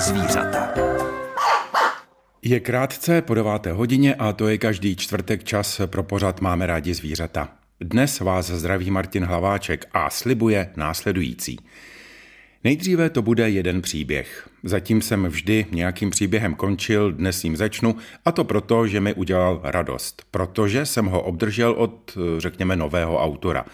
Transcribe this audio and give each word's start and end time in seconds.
zvířata. 0.00 0.68
Je 2.42 2.60
krátce 2.60 3.22
po 3.22 3.34
deváté 3.34 3.72
hodině 3.72 4.14
a 4.14 4.32
to 4.32 4.48
je 4.48 4.58
každý 4.58 4.96
čtvrtek 4.96 5.44
čas 5.44 5.80
pro 5.86 6.02
pořad 6.02 6.40
Máme 6.40 6.66
rádi 6.66 6.94
zvířata. 6.94 7.48
Dnes 7.80 8.20
vás 8.20 8.50
zdraví 8.50 8.90
Martin 8.90 9.24
Hlaváček 9.24 9.86
a 9.92 10.10
slibuje 10.10 10.70
následující. 10.76 11.58
Nejdříve 12.64 13.10
to 13.10 13.22
bude 13.22 13.50
jeden 13.50 13.82
příběh. 13.82 14.48
Zatím 14.62 15.02
jsem 15.02 15.24
vždy 15.26 15.66
nějakým 15.70 16.10
příběhem 16.10 16.54
končil, 16.54 17.12
dnes 17.12 17.44
jim 17.44 17.56
začnu, 17.56 17.96
a 18.24 18.32
to 18.32 18.44
proto, 18.44 18.86
že 18.86 19.00
mi 19.00 19.14
udělal 19.14 19.60
radost, 19.64 20.22
protože 20.30 20.86
jsem 20.86 21.06
ho 21.06 21.22
obdržel 21.22 21.72
od, 21.72 22.18
řekněme, 22.38 22.76
nového 22.76 23.18
autora. 23.18 23.64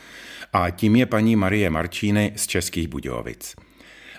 A 0.53 0.71
tím 0.71 0.97
je 0.97 1.07
paní 1.07 1.37
Marie 1.37 1.71
Marčíny 1.71 2.33
z 2.37 2.47
Českých 2.47 2.89
Budějovic. 2.89 3.55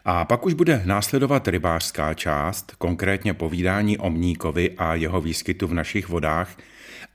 A 0.06 0.26
pak 0.26 0.46
už 0.46 0.54
bude 0.54 0.82
následovat 0.86 1.48
rybářská 1.48 2.14
část, 2.14 2.76
konkrétně 2.78 3.34
povídání 3.34 3.98
o 3.98 4.10
mníkovi 4.10 4.72
a 4.78 4.96
jeho 4.96 5.22
výskytu 5.22 5.68
v 5.68 5.74
našich 5.74 6.10
vodách, 6.10 6.58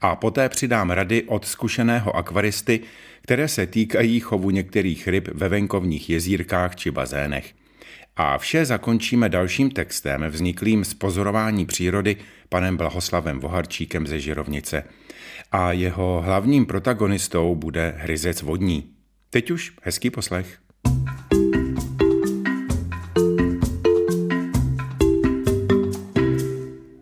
a 0.01 0.15
poté 0.15 0.49
přidám 0.49 0.91
rady 0.91 1.23
od 1.23 1.45
zkušeného 1.45 2.15
akvaristy, 2.15 2.79
které 3.21 3.47
se 3.47 3.67
týkají 3.67 4.19
chovu 4.19 4.49
některých 4.49 5.07
ryb 5.07 5.27
ve 5.33 5.49
venkovních 5.49 6.09
jezírkách 6.09 6.75
či 6.75 6.91
bazénech. 6.91 7.53
A 8.15 8.37
vše 8.37 8.65
zakončíme 8.65 9.29
dalším 9.29 9.71
textem 9.71 10.25
vzniklým 10.29 10.85
z 10.85 10.93
pozorování 10.93 11.65
přírody 11.65 12.17
panem 12.49 12.77
Blahoslavem 12.77 13.39
Voharčíkem 13.39 14.07
ze 14.07 14.19
Žirovnice. 14.19 14.83
A 15.51 15.71
jeho 15.71 16.21
hlavním 16.25 16.65
protagonistou 16.65 17.55
bude 17.55 17.93
hryzec 17.97 18.41
vodní. 18.41 18.91
Teď 19.29 19.51
už 19.51 19.73
hezký 19.81 20.09
poslech. 20.09 20.60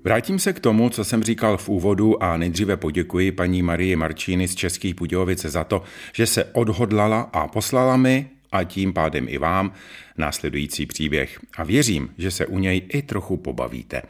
Vrátím 0.10 0.40
se 0.40 0.54
k 0.54 0.60
tomu, 0.60 0.90
co 0.90 1.04
jsem 1.04 1.24
říkal 1.24 1.58
v 1.58 1.70
úvodu 1.70 2.24
a 2.24 2.38
nejdříve 2.38 2.78
poděkuji 2.78 3.32
paní 3.32 3.62
Marii 3.62 3.96
Marčíny 3.96 4.48
z 4.48 4.56
Českých 4.56 4.96
Budějovic 4.96 5.42
za 5.46 5.64
to, 5.64 5.84
že 6.14 6.26
se 6.26 6.44
odhodlala 6.44 7.22
a 7.22 7.48
poslala 7.48 7.98
mi 7.98 8.30
a 8.52 8.64
tím 8.64 8.94
pádem 8.94 9.26
i 9.30 9.38
vám 9.38 9.74
následující 10.18 10.86
příběh. 10.86 11.40
A 11.58 11.64
věřím, 11.64 12.10
že 12.18 12.32
se 12.32 12.46
u 12.46 12.60
něj 12.60 12.88
i 12.94 13.02
trochu 13.02 13.38
pobavíte. 13.38 14.02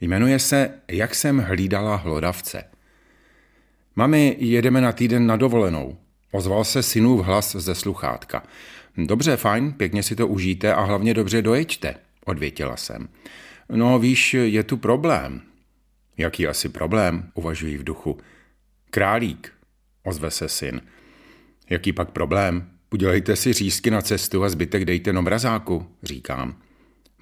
Jmenuje 0.00 0.38
se 0.38 0.70
Jak 0.88 1.14
jsem 1.14 1.38
hlídala 1.38 1.96
hlodavce. 1.96 2.64
Mami, 3.96 4.36
jedeme 4.38 4.80
na 4.80 4.92
týden 4.92 5.26
na 5.26 5.36
dovolenou. 5.36 5.96
Ozval 6.30 6.64
se 6.64 6.82
synův 6.82 7.26
hlas 7.26 7.56
ze 7.56 7.74
sluchátka. 7.74 8.42
Dobře, 8.96 9.36
fajn, 9.36 9.72
pěkně 9.72 10.02
si 10.02 10.16
to 10.16 10.26
užijte 10.26 10.74
a 10.74 10.80
hlavně 10.80 11.14
dobře 11.14 11.42
dojeďte, 11.42 11.94
odvětila 12.24 12.76
jsem. 12.76 13.08
No 13.68 13.98
víš, 13.98 14.34
je 14.34 14.62
tu 14.62 14.76
problém. 14.76 15.42
Jaký 16.16 16.46
asi 16.46 16.68
problém, 16.68 17.30
uvažují 17.34 17.76
v 17.76 17.84
duchu. 17.84 18.18
Králík, 18.90 19.52
ozve 20.02 20.30
se 20.30 20.48
syn. 20.48 20.80
Jaký 21.70 21.92
pak 21.92 22.10
problém? 22.10 22.68
Udělejte 22.90 23.36
si 23.36 23.52
řízky 23.52 23.90
na 23.90 24.02
cestu 24.02 24.44
a 24.44 24.48
zbytek 24.48 24.84
dejte 24.84 25.12
na 25.12 25.20
mrazáku, 25.20 25.86
říkám. 26.02 26.56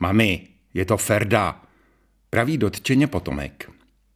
Mami, 0.01 0.49
je 0.75 0.85
to 0.85 0.97
Ferda, 0.97 1.63
praví 2.31 2.59
dotčeně 2.59 3.07
potomek. 3.07 3.71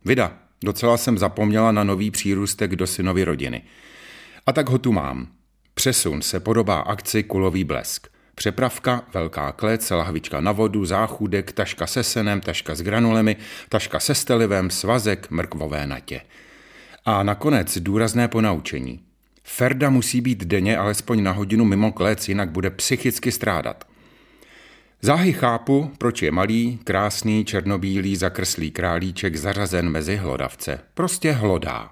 Vida, 0.05 0.39
docela 0.65 0.97
jsem 0.97 1.19
zapomněla 1.19 1.73
na 1.73 1.85
nový 1.85 2.11
přírůstek 2.11 2.77
do 2.77 2.87
synovy 2.87 3.25
rodiny. 3.25 3.63
A 4.47 4.53
tak 4.53 4.69
ho 4.69 4.79
tu 4.79 4.93
mám. 4.93 5.29
Přesun 5.75 6.23
se 6.23 6.41
podobá 6.41 6.81
akci 6.81 7.23
Kulový 7.23 7.65
blesk. 7.65 8.14
Přepravka, 8.35 9.03
velká 9.15 9.53
klec, 9.53 9.91
lahvička 9.91 10.41
na 10.41 10.53
vodu, 10.53 10.85
záchůdek, 10.85 11.53
taška 11.53 11.87
se 11.87 12.03
senem, 12.03 12.41
taška 12.41 12.75
s 12.75 12.83
granulemi, 12.83 13.37
taška 13.69 14.01
se 14.01 14.15
stelivem, 14.15 14.71
svazek, 14.71 15.31
mrkvové 15.31 15.87
natě. 15.87 16.21
A 17.05 17.23
nakonec 17.23 17.79
důrazné 17.79 18.29
ponaučení. 18.29 19.01
Ferda 19.45 19.91
musí 19.91 20.21
být 20.21 20.45
denně 20.45 20.79
alespoň 20.79 21.23
na 21.23 21.33
hodinu 21.33 21.65
mimo 21.65 21.93
klec, 21.93 22.29
jinak 22.29 22.51
bude 22.51 22.71
psychicky 22.71 23.33
strádat. 23.33 23.85
Záhy 25.03 25.33
chápu, 25.33 25.93
proč 25.99 26.23
je 26.23 26.31
malý, 26.31 26.79
krásný, 26.85 27.45
černobílý, 27.45 28.17
zakrslý 28.17 28.71
králíček 28.71 29.37
zařazen 29.37 29.89
mezi 29.89 30.17
hlodavce. 30.17 30.81
Prostě 30.95 31.33
hlodá. 31.33 31.91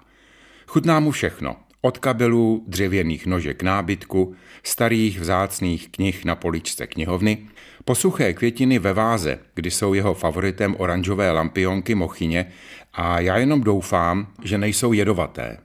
Chutná 0.67 0.99
mu 0.99 1.11
všechno. 1.11 1.55
Od 1.85 1.97
kabelů, 1.97 2.63
dřevěných 2.67 3.25
nožek 3.25 3.63
nábytku, 3.63 4.35
starých 4.63 5.19
vzácných 5.19 5.89
knih 5.89 6.25
na 6.25 6.35
poličce 6.35 6.87
knihovny, 6.87 7.37
po 7.85 7.95
suché 7.95 8.33
květiny 8.33 8.79
ve 8.79 8.93
váze, 8.93 9.39
kdy 9.55 9.71
jsou 9.71 9.93
jeho 9.93 10.13
favoritem 10.13 10.75
oranžové 10.79 11.31
lampionky 11.31 11.95
mochyně 11.95 12.45
a 12.93 13.19
já 13.19 13.37
jenom 13.37 13.61
doufám, 13.61 14.27
že 14.43 14.57
nejsou 14.57 14.93
jedovaté. 14.93 15.57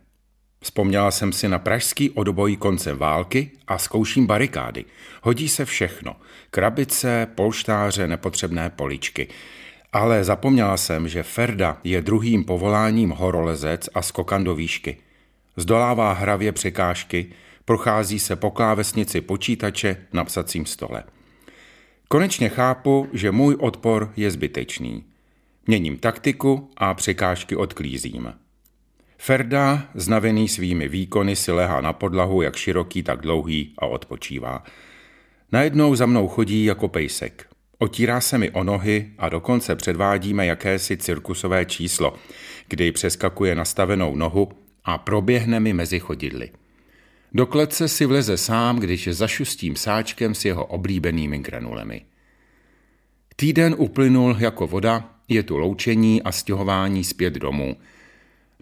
Vzpomněla 0.61 1.11
jsem 1.11 1.33
si 1.33 1.49
na 1.49 1.59
pražský 1.59 2.11
odboj 2.11 2.56
koncem 2.56 2.99
války 2.99 3.50
a 3.67 3.79
zkouším 3.79 4.27
barikády. 4.27 4.85
Hodí 5.23 5.49
se 5.49 5.65
všechno. 5.65 6.17
Krabice, 6.50 7.29
polštáře, 7.35 8.09
nepotřebné 8.09 8.71
poličky. 8.71 9.29
Ale 9.93 10.25
zapomněla 10.25 10.77
jsem, 10.77 11.09
že 11.09 11.23
Ferda 11.23 11.79
je 11.85 12.03
druhým 12.03 12.45
povoláním 12.45 13.11
horolezec 13.11 13.89
a 13.95 14.03
skokan 14.03 14.45
do 14.45 14.55
výšky– 14.55 14.97
zdolává 15.58 16.12
hravě 16.12 16.52
překážky, 16.52 17.26
prochází 17.64 18.19
se 18.19 18.36
po 18.36 18.50
klávesnici 18.50 19.20
počítače 19.20 19.96
na 20.12 20.24
psacím 20.24 20.66
stole. 20.66 21.04
Konečně 22.08 22.48
chápu, 22.48 23.08
že 23.12 23.30
můj 23.30 23.56
odpor 23.60 24.12
je 24.16 24.30
zbytečný. 24.30 25.04
Měním 25.66 25.98
taktiku 25.98 26.70
a 26.76 26.94
překážky 26.94 27.56
odklízím. 27.56 28.34
Ferda, 29.19 29.88
znavený 29.94 30.48
svými 30.48 30.88
výkony, 30.88 31.36
si 31.36 31.52
lehá 31.52 31.80
na 31.80 31.92
podlahu, 31.92 32.42
jak 32.42 32.56
široký, 32.56 33.02
tak 33.02 33.20
dlouhý 33.20 33.75
a 33.78 33.86
odpočívá. 33.86 34.62
Najednou 35.52 35.94
za 35.94 36.06
mnou 36.06 36.28
chodí 36.28 36.64
jako 36.64 36.88
pejsek. 36.88 37.46
Otírá 37.78 38.20
se 38.20 38.38
mi 38.38 38.50
o 38.50 38.64
nohy 38.64 39.10
a 39.19 39.28
dokonce 39.28 39.76
předvádíme 39.76 40.46
jakési 40.46 40.96
cirkusové 40.96 41.64
číslo, 41.64 42.14
kdy 42.69 42.92
přeskakuje 42.92 43.54
nastavenou 43.54 44.16
nohu 44.16 44.48
a 44.88 44.99
proběhne 44.99 45.60
mi 45.60 45.72
mezi 45.72 46.00
chodidly. 46.00 46.50
Do 47.32 47.47
klece 47.47 47.88
si 47.88 48.06
vleze 48.06 48.37
sám, 48.37 48.78
když 48.78 49.09
zašustím 49.09 49.76
sáčkem 49.76 50.34
s 50.34 50.44
jeho 50.44 50.65
oblíbenými 50.65 51.38
granulemi. 51.38 52.04
Týden 53.37 53.75
uplynul 53.78 54.37
jako 54.38 54.66
voda, 54.66 55.15
je 55.28 55.43
tu 55.43 55.56
loučení 55.59 56.22
a 56.22 56.32
stěhování 56.32 57.04
zpět 57.04 57.34
domů. 57.34 57.76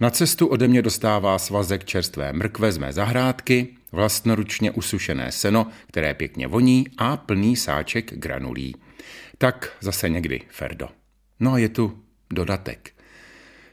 Na 0.00 0.10
cestu 0.10 0.47
ode 0.47 0.69
mě 0.69 0.82
dostává 0.82 1.38
svazek 1.38 1.84
čerstvé 1.84 2.32
mrkve 2.32 2.72
z 2.72 2.78
mé 2.78 2.93
zahrádky, 2.93 3.69
vlastnoručně 3.93 4.70
usušené 4.70 5.32
seno, 5.32 5.66
které 5.87 6.14
pěkně 6.14 6.47
voní 6.47 6.87
a 6.98 7.16
plný 7.16 7.56
sáček 7.56 8.19
granulí. 8.19 8.75
Tak 9.38 9.76
zase 9.81 10.08
někdy, 10.08 10.41
Ferdo. 10.48 10.88
No 11.41 11.53
a 11.53 11.58
je 11.58 11.69
tu 11.69 12.03
dodatek. 12.31 12.95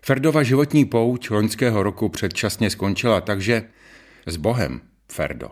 Ferdova 0.06 0.44
životní 0.44 0.86
pouť 0.86 1.30
loňského 1.30 1.84
roku 1.84 2.10
předčasně 2.10 2.70
skončila, 2.70 3.22
takže 3.22 3.64
s 4.26 4.38
Bohem, 4.38 4.82
Ferdo. 5.12 5.50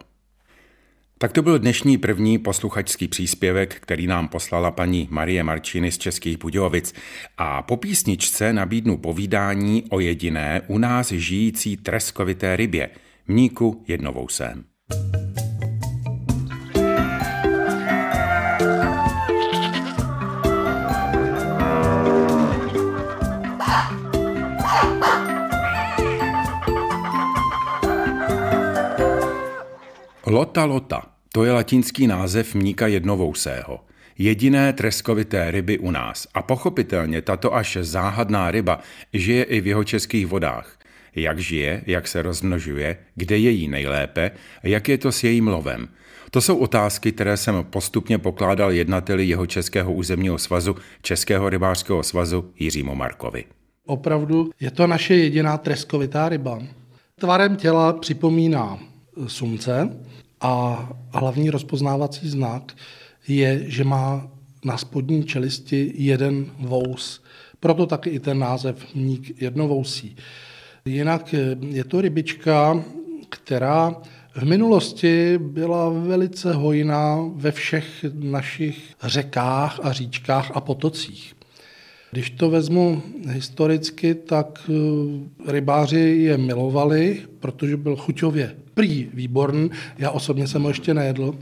Tak 1.18 1.32
to 1.34 1.42
byl 1.42 1.60
dnešní 1.60 1.98
první 1.98 2.38
posluchačský 2.38 3.08
příspěvek, 3.08 3.76
který 3.76 4.08
nám 4.08 4.28
poslala 4.28 4.72
paní 4.72 5.08
Marie 5.12 5.44
Marčiny 5.44 5.92
z 5.92 5.98
Českých 5.98 6.38
Budějovic. 6.38 6.94
A 7.38 7.62
po 7.62 7.78
písničce 7.78 8.54
nabídnu 8.54 8.98
povídání 8.98 9.84
o 9.90 10.00
jediné 10.00 10.62
u 10.68 10.78
nás 10.78 11.12
žijící 11.12 11.78
treskovité 11.78 12.56
rybě, 12.56 12.90
mníku 13.28 13.84
jednovousém. 13.88 14.71
Lota 30.32 30.66
lota, 30.66 31.02
to 31.34 31.44
je 31.44 31.52
latinský 31.52 32.08
název 32.08 32.56
mníka 32.56 32.88
jednovousého. 32.88 33.80
Jediné 34.18 34.74
treskovité 34.74 35.52
ryby 35.52 35.80
u 35.80 35.92
nás. 35.92 36.28
A 36.34 36.42
pochopitelně 36.42 37.22
tato 37.22 37.56
až 37.56 37.78
záhadná 37.82 38.52
ryba 38.52 38.80
žije 39.14 39.44
i 39.44 39.62
v 39.62 39.68
jeho 39.68 39.84
českých 39.84 40.28
vodách. 40.28 40.78
Jak 41.16 41.40
žije, 41.40 41.84
jak 41.86 42.08
se 42.08 42.22
rozmnožuje, 42.22 42.98
kde 43.16 43.38
je 43.38 43.50
jí 43.52 43.68
nejlépe, 43.68 44.32
jak 44.64 44.90
je 44.90 44.98
to 44.98 45.12
s 45.12 45.24
jejím 45.24 45.48
lovem. 45.48 45.88
To 46.32 46.42
jsou 46.42 46.58
otázky, 46.58 47.12
které 47.12 47.38
jsem 47.38 47.64
postupně 47.70 48.18
pokládal 48.18 48.72
jednateli 48.72 49.26
jeho 49.26 49.46
Českého 49.46 49.94
územního 49.94 50.38
svazu, 50.38 50.76
Českého 51.02 51.50
rybářského 51.50 52.04
svazu 52.04 52.52
Jiřímu 52.60 52.96
Markovi. 52.96 53.46
Opravdu 53.86 54.52
je 54.60 54.72
to 54.72 54.88
naše 54.88 55.16
jediná 55.16 55.58
treskovitá 55.58 56.30
ryba. 56.30 56.60
Tvarem 57.20 57.56
těla 57.56 57.94
připomíná 57.94 58.91
sumce, 59.28 59.90
a 60.42 60.90
hlavní 61.14 61.50
rozpoznávací 61.50 62.30
znak 62.30 62.76
je, 63.28 63.64
že 63.68 63.84
má 63.84 64.28
na 64.66 64.78
spodní 64.78 65.24
čelisti 65.24 65.94
jeden 65.96 66.46
vous. 66.60 67.22
Proto 67.60 67.86
taky 67.86 68.10
i 68.10 68.20
ten 68.20 68.40
název 68.40 68.96
mník 68.96 69.42
jednovousí. 69.42 70.16
Jinak 70.86 71.36
je 71.70 71.84
to 71.84 72.02
rybička, 72.02 72.84
která 73.30 73.96
v 74.36 74.44
minulosti 74.44 75.38
byla 75.38 75.90
velice 75.90 76.54
hojná 76.54 77.18
ve 77.36 77.52
všech 77.52 78.06
našich 78.14 78.94
řekách 79.04 79.80
a 79.84 79.92
říčkách 79.92 80.52
a 80.54 80.62
potocích. 80.62 81.34
Když 82.12 82.30
to 82.30 82.50
vezmu 82.50 83.02
historicky, 83.28 84.16
tak 84.16 84.70
rybáři 85.48 86.00
je 86.00 86.38
milovali, 86.38 87.22
protože 87.40 87.78
byl 87.78 87.96
chuťově 87.96 88.61
prý 88.74 89.10
výborný. 89.14 89.72
Já 89.98 90.12
osobně 90.12 90.48
jsem 90.48 90.64
ho 90.64 90.70
ještě 90.70 90.94
nejedl. 90.94 91.36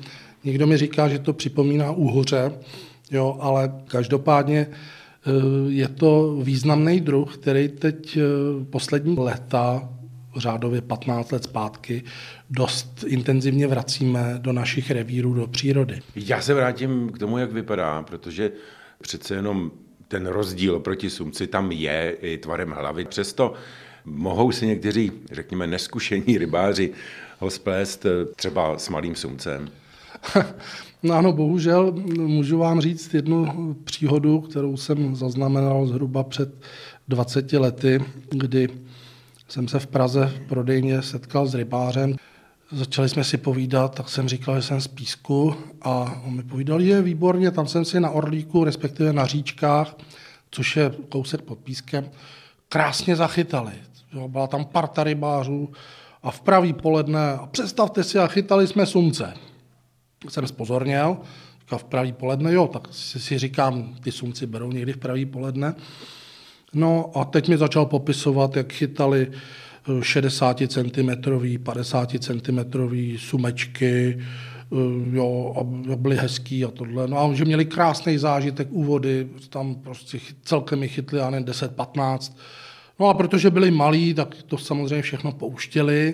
Někdo 0.43 0.67
mi 0.67 0.77
říká, 0.77 1.07
že 1.07 1.19
to 1.19 1.33
připomíná 1.33 1.91
úhoře, 1.91 2.51
jo, 3.11 3.37
ale 3.39 3.71
každopádně 3.87 4.67
eh, 4.67 5.31
je 5.67 5.87
to 5.87 6.35
významný 6.43 6.99
druh, 6.99 7.37
který 7.37 7.67
teď 7.67 8.17
eh, 8.17 8.21
poslední 8.69 9.15
léta 9.19 9.89
řádově 10.37 10.81
15 10.81 11.31
let 11.31 11.43
zpátky, 11.43 12.03
dost 12.49 13.05
intenzivně 13.07 13.67
vracíme 13.67 14.35
do 14.37 14.53
našich 14.53 14.91
revírů, 14.91 15.33
do 15.33 15.47
přírody. 15.47 16.01
Já 16.15 16.41
se 16.41 16.53
vrátím 16.53 17.09
k 17.09 17.17
tomu, 17.17 17.37
jak 17.37 17.51
vypadá, 17.51 18.01
protože 18.01 18.51
přece 19.01 19.35
jenom 19.35 19.71
ten 20.07 20.27
rozdíl 20.27 20.79
proti 20.79 21.09
sumci 21.09 21.47
tam 21.47 21.71
je 21.71 22.17
i 22.21 22.37
tvarem 22.37 22.71
hlavy. 22.71 23.05
Přesto 23.05 23.53
mohou 24.09 24.51
si 24.51 24.67
někteří, 24.67 25.11
řekněme, 25.31 25.67
neskušení 25.67 26.37
rybáři 26.37 26.93
ho 27.39 27.49
splést 27.49 28.05
eh, 28.05 28.25
třeba 28.35 28.77
s 28.77 28.89
malým 28.89 29.15
sumcem. 29.15 29.69
No 31.03 31.15
ano, 31.15 31.33
bohužel 31.33 31.91
můžu 32.15 32.57
vám 32.57 32.81
říct 32.81 33.13
jednu 33.13 33.73
příhodu, 33.83 34.41
kterou 34.41 34.77
jsem 34.77 35.15
zaznamenal 35.15 35.87
zhruba 35.87 36.23
před 36.23 36.53
20 37.07 37.53
lety, 37.53 38.03
kdy 38.29 38.69
jsem 39.49 39.67
se 39.67 39.79
v 39.79 39.87
Praze 39.87 40.25
v 40.25 40.47
prodejně 40.47 41.01
setkal 41.01 41.47
s 41.47 41.55
rybářem. 41.55 42.15
Začali 42.71 43.09
jsme 43.09 43.23
si 43.23 43.37
povídat, 43.37 43.95
tak 43.95 44.09
jsem 44.09 44.29
říkal, 44.29 44.55
že 44.55 44.61
jsem 44.61 44.81
z 44.81 44.87
Písku 44.87 45.55
a 45.81 46.21
on 46.27 46.35
mi 46.35 46.43
povídal, 46.43 46.81
je 46.81 47.01
výborně, 47.01 47.51
tam 47.51 47.67
jsem 47.67 47.85
si 47.85 47.99
na 47.99 48.09
Orlíku, 48.09 48.63
respektive 48.63 49.13
na 49.13 49.25
říčkách, 49.25 49.95
což 50.51 50.75
je 50.75 50.91
kousek 51.09 51.41
pod 51.41 51.59
Pískem, 51.59 52.09
krásně 52.69 53.15
zachytali. 53.15 53.71
Jo, 54.13 54.27
byla 54.27 54.47
tam 54.47 54.65
parta 54.65 55.03
rybářů 55.03 55.69
a 56.23 56.31
v 56.31 56.41
pravý 56.41 56.73
poledne, 56.73 57.33
a 57.33 57.45
představte 57.45 58.03
si, 58.03 58.19
a 58.19 58.27
chytali 58.27 58.67
jsme 58.67 58.85
sumce. 58.85 59.33
Jsem 60.29 60.47
spozorněl, 60.47 61.17
v 61.77 61.83
pravý 61.83 62.13
poledne, 62.13 62.53
jo, 62.53 62.67
tak 62.67 62.87
si, 62.91 63.19
si 63.19 63.39
říkám, 63.39 63.95
ty 64.03 64.11
sumci 64.11 64.47
berou 64.47 64.71
někdy 64.71 64.93
v 64.93 64.97
pravý 64.97 65.25
poledne. 65.25 65.75
No 66.73 67.11
a 67.15 67.25
teď 67.25 67.49
mi 67.49 67.57
začal 67.57 67.85
popisovat, 67.85 68.55
jak 68.55 68.73
chytali 68.73 69.31
60 70.01 70.61
cm, 70.67 71.09
50 71.63 72.23
cm 72.23 72.59
sumečky, 73.17 74.17
eh, 74.19 74.75
jo, 75.11 75.55
a 75.59 75.95
byly 75.95 76.17
hezký 76.17 76.65
a 76.65 76.71
tohle. 76.71 77.07
No 77.07 77.19
a 77.19 77.33
že 77.33 77.45
měli 77.45 77.65
krásný 77.65 78.17
zážitek 78.17 78.67
u 78.71 78.83
vody, 78.83 79.29
tam 79.49 79.75
prostě 79.75 80.19
celkem 80.43 80.79
mi 80.79 80.87
chytli, 80.87 81.19
já 81.19 81.29
nevím, 81.29 81.45
10-15. 81.45 82.35
No 82.99 83.09
a 83.09 83.13
protože 83.13 83.49
byli 83.49 83.71
malí, 83.71 84.13
tak 84.13 84.43
to 84.43 84.57
samozřejmě 84.57 85.01
všechno 85.01 85.31
pouštěli. 85.31 86.13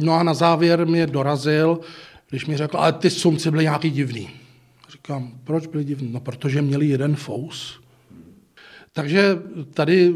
No 0.00 0.12
a 0.12 0.22
na 0.22 0.34
závěr 0.34 0.86
mě 0.86 1.06
dorazil, 1.06 1.80
když 2.30 2.46
mi 2.46 2.56
řekl, 2.56 2.78
ale 2.78 2.92
ty 2.92 3.10
sumci 3.10 3.50
byly 3.50 3.62
nějaký 3.64 3.90
divný. 3.90 4.30
Říkám, 4.92 5.32
proč 5.44 5.66
byli 5.66 5.84
divní? 5.84 6.12
No, 6.12 6.20
protože 6.20 6.62
měli 6.62 6.86
jeden 6.86 7.16
fous. 7.16 7.80
Takže 8.92 9.38
tady 9.74 10.14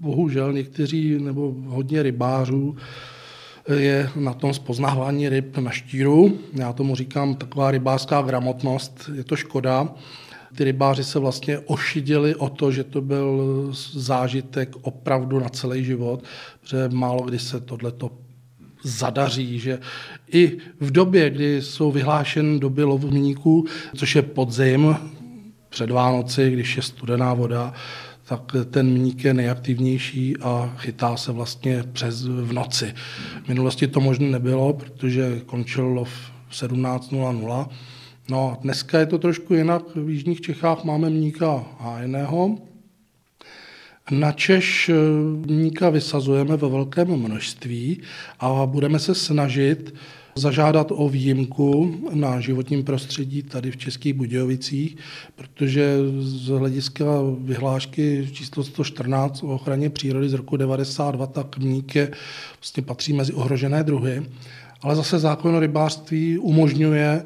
bohužel 0.00 0.52
někteří 0.52 1.18
nebo 1.18 1.54
hodně 1.66 2.02
rybářů 2.02 2.76
je 3.72 4.10
na 4.16 4.34
tom 4.34 4.54
spoznávání 4.54 5.28
ryb 5.28 5.58
na 5.58 5.70
štíru. 5.70 6.38
Já 6.52 6.72
tomu 6.72 6.96
říkám 6.96 7.34
taková 7.34 7.70
rybářská 7.70 8.22
gramotnost. 8.22 9.10
Je 9.14 9.24
to 9.24 9.36
škoda. 9.36 9.88
Ty 10.56 10.64
rybáři 10.64 11.04
se 11.04 11.18
vlastně 11.18 11.58
ošidili 11.58 12.34
o 12.34 12.48
to, 12.48 12.72
že 12.72 12.84
to 12.84 13.00
byl 13.00 13.68
zážitek 13.92 14.76
opravdu 14.82 15.40
na 15.40 15.48
celý 15.48 15.84
život, 15.84 16.24
protože 16.60 16.88
málo 16.88 17.22
kdy 17.22 17.38
se 17.38 17.60
tohleto 17.60 18.10
zadaří, 18.82 19.58
že 19.58 19.78
i 20.32 20.58
v 20.80 20.90
době, 20.90 21.30
kdy 21.30 21.62
jsou 21.62 21.92
vyhlášeny 21.92 22.58
doby 22.58 22.82
lovníků, 22.82 23.66
což 23.96 24.16
je 24.16 24.22
podzim, 24.22 24.96
před 25.68 25.90
Vánoci, 25.90 26.50
když 26.50 26.76
je 26.76 26.82
studená 26.82 27.34
voda, 27.34 27.74
tak 28.24 28.56
ten 28.70 28.90
mník 28.90 29.24
je 29.24 29.34
nejaktivnější 29.34 30.36
a 30.36 30.74
chytá 30.78 31.16
se 31.16 31.32
vlastně 31.32 31.84
přes 31.92 32.24
v 32.24 32.52
noci. 32.52 32.94
V 33.44 33.48
minulosti 33.48 33.86
to 33.86 34.00
možné 34.00 34.26
nebylo, 34.28 34.72
protože 34.72 35.40
končil 35.46 35.84
lov 35.86 36.10
17.00. 36.52 37.68
No 38.28 38.58
dneska 38.62 38.98
je 38.98 39.06
to 39.06 39.18
trošku 39.18 39.54
jinak. 39.54 39.82
V 39.94 40.08
Jižních 40.08 40.40
Čechách 40.40 40.84
máme 40.84 41.10
mníka 41.10 41.64
hájeného. 41.80 42.58
Na 44.10 44.32
Češ 44.32 44.88
eh, 44.88 44.94
mníka 45.46 45.90
vysazujeme 45.90 46.56
ve 46.56 46.68
velkém 46.68 47.08
množství 47.08 48.02
a 48.40 48.66
budeme 48.66 48.98
se 48.98 49.14
snažit 49.14 49.94
zažádat 50.34 50.86
o 50.90 51.08
výjimku 51.08 51.96
na 52.14 52.40
životním 52.40 52.84
prostředí 52.84 53.42
tady 53.42 53.70
v 53.70 53.76
Českých 53.76 54.14
Budějovicích, 54.14 54.96
protože 55.36 55.96
z 56.18 56.48
hlediska 56.48 57.04
vyhlášky 57.38 58.28
číslo 58.32 58.64
114 58.64 59.42
o 59.42 59.46
ochraně 59.46 59.90
přírody 59.90 60.28
z 60.28 60.32
roku 60.32 60.56
92 60.56 61.26
tak 61.26 61.58
mník 61.58 61.94
je, 61.94 62.10
vlastně 62.60 62.82
patří 62.82 63.12
mezi 63.12 63.32
ohrožené 63.32 63.84
druhy. 63.84 64.22
Ale 64.82 64.96
zase 64.96 65.18
zákon 65.18 65.56
o 65.56 65.60
rybářství 65.60 66.38
umožňuje 66.38 67.22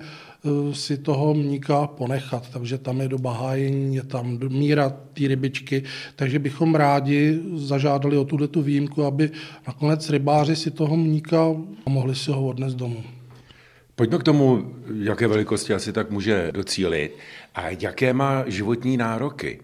si 0.73 0.99
toho 0.99 1.35
mníka 1.35 1.87
ponechat. 1.87 2.49
Takže 2.53 2.79
tam 2.79 3.01
je 3.01 3.09
doba 3.09 3.33
hájení, 3.33 3.97
je 3.97 4.03
tam 4.03 4.39
míra 4.49 4.89
té 4.89 5.29
rybičky, 5.29 5.83
takže 6.17 6.39
bychom 6.39 6.75
rádi 6.75 7.41
zažádali 7.55 8.17
o 8.17 8.25
tuhle 8.25 8.49
tu 8.49 8.63
výjimku, 8.63 9.05
aby 9.05 9.31
nakonec 9.67 10.11
rybáři 10.11 10.57
si 10.57 10.71
toho 10.71 10.97
mníka 10.97 11.55
mohli 11.87 12.15
si 12.15 12.31
ho 12.31 12.47
odnést 12.47 12.75
domů. 12.75 13.03
Pojďme 13.95 14.19
k 14.19 14.23
tomu, 14.23 14.75
jaké 15.03 15.27
velikosti 15.27 15.75
asi 15.75 15.93
tak 15.93 16.11
může 16.11 16.53
docílit 16.53 17.17
a 17.55 17.69
jaké 17.69 18.13
má 18.13 18.45
životní 18.47 18.97
nároky. 18.97 19.61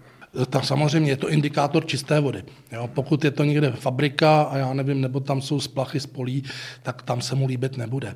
Tam 0.51 0.63
samozřejmě 0.63 1.11
je 1.11 1.17
to 1.17 1.31
indikátor 1.31 1.87
čisté 1.87 2.21
vody. 2.21 2.43
Jo, 2.73 2.91
pokud 2.95 3.25
je 3.25 3.31
to 3.31 3.45
někde 3.45 3.71
fabrika 3.71 4.43
a 4.43 4.57
já 4.57 4.75
nevím, 4.75 5.01
nebo 5.01 5.21
tam 5.21 5.43
jsou 5.43 5.61
splachy 5.61 6.01
z 6.01 6.07
polí, 6.07 6.45
tak 6.83 7.03
tam 7.03 7.21
se 7.21 7.35
mu 7.35 7.47
líbit 7.47 7.77
nebude. 7.77 8.15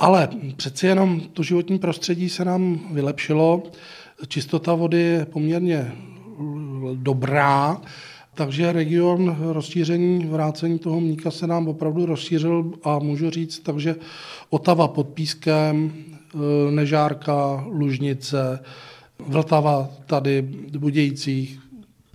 Ale 0.00 0.28
přeci 0.56 0.86
jenom 0.86 1.20
to 1.20 1.42
životní 1.42 1.78
prostředí 1.78 2.28
se 2.28 2.44
nám 2.44 2.80
vylepšilo, 2.92 3.62
čistota 4.28 4.74
vody 4.74 5.00
je 5.00 5.26
poměrně 5.26 5.92
dobrá, 6.94 7.80
takže 8.34 8.72
region 8.72 9.36
rozšíření, 9.40 10.26
vrácení 10.26 10.78
toho 10.78 11.00
mníka 11.00 11.30
se 11.30 11.46
nám 11.46 11.68
opravdu 11.68 12.06
rozšířil 12.06 12.72
a 12.82 12.98
můžu 12.98 13.30
říct, 13.30 13.58
takže 13.58 13.96
Otava 14.50 14.88
pod 14.88 15.08
Pískem, 15.08 15.92
e, 16.34 16.70
Nežárka, 16.70 17.64
Lužnice, 17.68 18.60
Vltava 19.18 19.88
tady 20.06 20.42
v 20.72 20.78
Budějcích, 20.78 21.60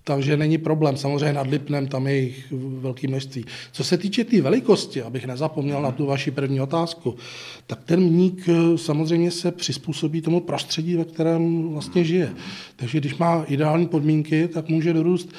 takže 0.07 0.37
není 0.37 0.57
problém. 0.57 0.97
Samozřejmě 0.97 1.33
nad 1.33 1.47
Lipnem 1.47 1.87
tam 1.87 2.07
je 2.07 2.15
jich 2.17 2.45
velké 2.79 3.07
množství. 3.07 3.45
Co 3.71 3.83
se 3.83 3.97
týče 3.97 4.23
té 4.23 4.29
tý 4.29 4.41
velikosti, 4.41 5.01
abych 5.01 5.25
nezapomněl 5.25 5.81
na 5.81 5.91
tu 5.91 6.05
vaši 6.05 6.31
první 6.31 6.61
otázku, 6.61 7.15
tak 7.67 7.83
ten 7.83 7.99
mník 7.99 8.49
eh, 8.49 8.77
samozřejmě 8.77 9.31
se 9.31 9.51
přizpůsobí 9.51 10.21
tomu 10.21 10.39
prostředí, 10.39 10.95
ve 10.95 11.05
kterém 11.05 11.69
vlastně 11.69 12.03
žije. 12.03 12.33
Takže 12.75 12.99
když 12.99 13.17
má 13.17 13.45
ideální 13.47 13.87
podmínky, 13.87 14.47
tak 14.47 14.69
může 14.69 14.93
dorůst 14.93 15.29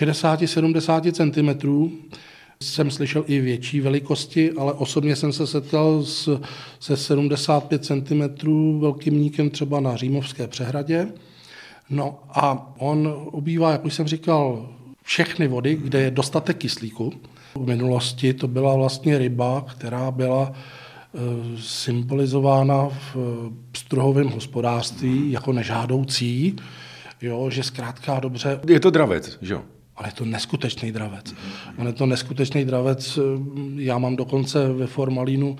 60-70 0.00 1.12
cm. 1.12 1.68
Jsem 2.62 2.90
slyšel 2.90 3.24
i 3.26 3.40
větší 3.40 3.80
velikosti, 3.80 4.52
ale 4.52 4.72
osobně 4.72 5.16
jsem 5.16 5.32
se 5.32 5.46
setkal 5.46 6.04
s, 6.04 6.40
se 6.80 6.96
75 6.96 7.84
cm 7.84 8.22
velkým 8.78 9.14
mníkem 9.14 9.50
třeba 9.50 9.80
na 9.80 9.96
Římovské 9.96 10.48
přehradě. 10.48 11.08
No 11.90 12.18
a 12.30 12.72
on 12.78 13.28
obývá, 13.32 13.72
jak 13.72 13.84
už 13.84 13.94
jsem 13.94 14.06
říkal, 14.06 14.68
všechny 15.02 15.48
vody, 15.48 15.74
kde 15.74 16.00
je 16.00 16.10
dostatek 16.10 16.56
kyslíku. 16.56 17.12
V 17.54 17.66
minulosti 17.66 18.34
to 18.34 18.48
byla 18.48 18.74
vlastně 18.74 19.18
ryba, 19.18 19.66
která 19.70 20.10
byla 20.10 20.52
eh, 20.52 21.18
symbolizována 21.60 22.88
v 22.88 23.16
struhovém 23.76 24.28
hospodářství 24.28 25.32
jako 25.32 25.52
nežádoucí, 25.52 26.56
jo, 27.22 27.50
že 27.50 27.62
zkrátka 27.62 28.20
dobře... 28.20 28.60
Je 28.68 28.80
to 28.80 28.90
dravec, 28.90 29.38
že 29.42 29.54
jo? 29.54 29.62
Ale 29.96 30.08
je 30.08 30.12
to 30.12 30.24
neskutečný 30.24 30.92
dravec. 30.92 31.34
On 31.76 31.86
je 31.86 31.92
to 31.92 32.06
neskutečný 32.06 32.64
dravec. 32.64 33.18
Já 33.76 33.98
mám 33.98 34.16
dokonce 34.16 34.68
ve 34.68 34.86
formalínu 34.86 35.56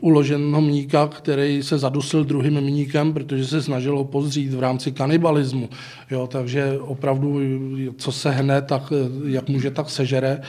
uloženého 0.00 0.60
mníka, 0.60 1.06
který 1.06 1.62
se 1.62 1.78
zadusil 1.78 2.24
druhým 2.24 2.60
mníkem, 2.60 3.12
protože 3.12 3.46
se 3.46 3.62
snažil 3.62 3.98
ho 3.98 4.04
pozřít 4.04 4.54
v 4.54 4.60
rámci 4.60 4.92
kanibalismu. 4.92 5.68
Jo, 6.10 6.26
takže 6.26 6.78
opravdu, 6.80 7.40
co 7.96 8.12
se 8.12 8.30
hne, 8.30 8.62
tak 8.62 8.92
jak 9.26 9.48
může, 9.48 9.70
tak 9.70 9.90
sežere. 9.90 10.40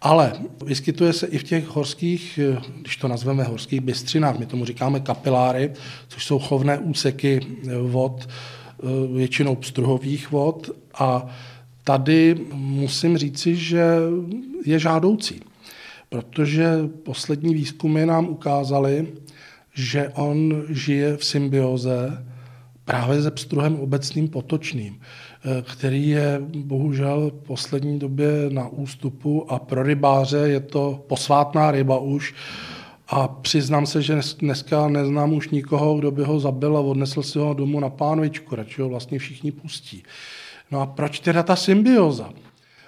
Ale 0.00 0.32
vyskytuje 0.64 1.12
se 1.12 1.26
i 1.26 1.38
v 1.38 1.42
těch 1.42 1.66
horských, 1.66 2.40
když 2.80 2.96
to 2.96 3.08
nazveme 3.08 3.44
horských 3.44 3.80
bystřinách, 3.80 4.38
my 4.38 4.46
tomu 4.46 4.64
říkáme 4.64 5.00
kapiláry, 5.00 5.72
což 6.08 6.24
jsou 6.24 6.38
chovné 6.38 6.78
úseky 6.78 7.40
vod, 7.82 8.28
většinou 9.14 9.56
pstruhových 9.56 10.30
vod 10.30 10.70
a 10.94 11.26
tady 11.88 12.36
musím 12.54 13.18
říci, 13.18 13.56
že 13.56 13.96
je 14.64 14.78
žádoucí, 14.78 15.40
protože 16.08 16.68
poslední 17.02 17.54
výzkumy 17.54 18.06
nám 18.06 18.28
ukázaly, 18.28 19.06
že 19.74 20.08
on 20.08 20.62
žije 20.68 21.16
v 21.16 21.24
symbioze 21.24 22.24
právě 22.84 23.22
se 23.22 23.30
pstruhem 23.30 23.80
obecným 23.80 24.28
potočným, 24.28 25.00
který 25.62 26.08
je 26.08 26.40
bohužel 26.54 27.30
v 27.30 27.46
poslední 27.46 27.98
době 27.98 28.28
na 28.48 28.68
ústupu 28.68 29.52
a 29.52 29.58
pro 29.58 29.82
rybáře 29.82 30.38
je 30.38 30.60
to 30.60 31.04
posvátná 31.06 31.70
ryba 31.70 31.98
už, 31.98 32.34
a 33.08 33.28
přiznám 33.28 33.86
se, 33.86 34.02
že 34.02 34.20
dneska 34.38 34.88
neznám 34.88 35.32
už 35.32 35.48
nikoho, 35.48 35.98
kdo 35.98 36.10
by 36.10 36.24
ho 36.24 36.40
zabil 36.40 36.76
a 36.76 36.80
odnesl 36.80 37.22
si 37.22 37.38
ho 37.38 37.54
domů 37.54 37.80
na 37.80 37.90
pánvičku, 37.90 38.56
radši 38.56 38.82
ho 38.82 38.88
vlastně 38.88 39.18
všichni 39.18 39.52
pustí. 39.52 40.02
No 40.70 40.80
a 40.80 40.86
proč 40.86 41.20
teda 41.20 41.42
ta 41.42 41.56
symbioza? 41.56 42.30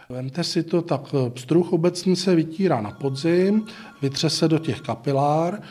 Vemte 0.08 0.44
si 0.44 0.62
to, 0.62 0.82
tak 0.82 1.14
pstruh 1.28 1.72
obecně 1.72 2.16
se 2.16 2.34
vytírá 2.34 2.80
na 2.80 2.90
podzim, 2.90 3.66
vytře 4.02 4.30
se 4.30 4.48
do 4.48 4.58
těch 4.58 4.80
kapilár, 4.80 5.62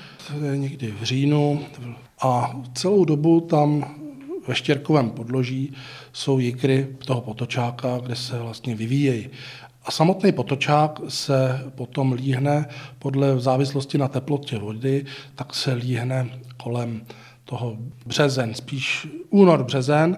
někdy 0.56 0.92
v 0.92 1.04
říjnu 1.04 1.62
a 2.22 2.62
celou 2.74 3.06
dobu 3.06 3.42
tam 3.42 3.96
ve 4.48 4.56
štěrkovém 4.56 5.10
podloží 5.10 5.74
jsou 6.14 6.40
jikry 6.40 6.88
toho 7.06 7.22
potočáka, 7.22 8.00
kde 8.04 8.16
se 8.16 8.40
vlastně 8.40 8.76
vyvíjejí. 8.76 9.30
A 9.86 9.92
samotný 9.92 10.32
potočák 10.32 11.00
se 11.08 11.66
potom 11.76 12.14
líhne 12.14 12.66
podle 13.00 13.36
v 13.36 13.40
závislosti 13.40 13.98
na 13.98 14.08
teplotě 14.08 14.58
vody, 14.58 15.06
tak 15.36 15.56
se 15.56 15.74
líhne 15.74 16.30
kolem 16.58 17.02
toho 17.46 17.78
březen, 18.06 18.54
spíš 18.54 19.08
únor 19.30 19.64
březen, 19.64 20.18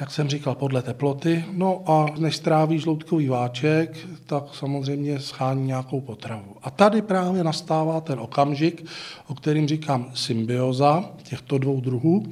jak 0.00 0.10
jsem 0.10 0.28
říkal, 0.28 0.54
podle 0.54 0.82
teploty. 0.82 1.44
No 1.52 1.82
a 1.86 2.06
než 2.18 2.36
stráví 2.36 2.78
žloutkový 2.78 3.28
váček, 3.28 3.98
tak 4.26 4.44
samozřejmě 4.54 5.20
schání 5.20 5.66
nějakou 5.66 6.00
potravu. 6.00 6.56
A 6.62 6.70
tady 6.70 7.02
právě 7.02 7.44
nastává 7.44 8.00
ten 8.00 8.20
okamžik, 8.20 8.86
o 9.26 9.34
kterým 9.34 9.68
říkám 9.68 10.10
symbioza 10.14 11.10
těchto 11.22 11.58
dvou 11.58 11.80
druhů, 11.80 12.26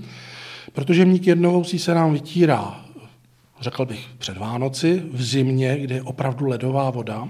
protože 0.73 1.05
mník 1.05 1.27
jednohousí 1.27 1.79
se 1.79 1.95
nám 1.95 2.13
vytírá 2.13 2.83
řekl 3.63 3.85
bych, 3.85 4.09
před 4.19 4.37
Vánoci, 4.37 5.03
v 5.13 5.23
zimě, 5.23 5.79
kdy 5.79 5.95
je 5.95 6.03
opravdu 6.03 6.47
ledová 6.47 6.91
voda 6.91 7.29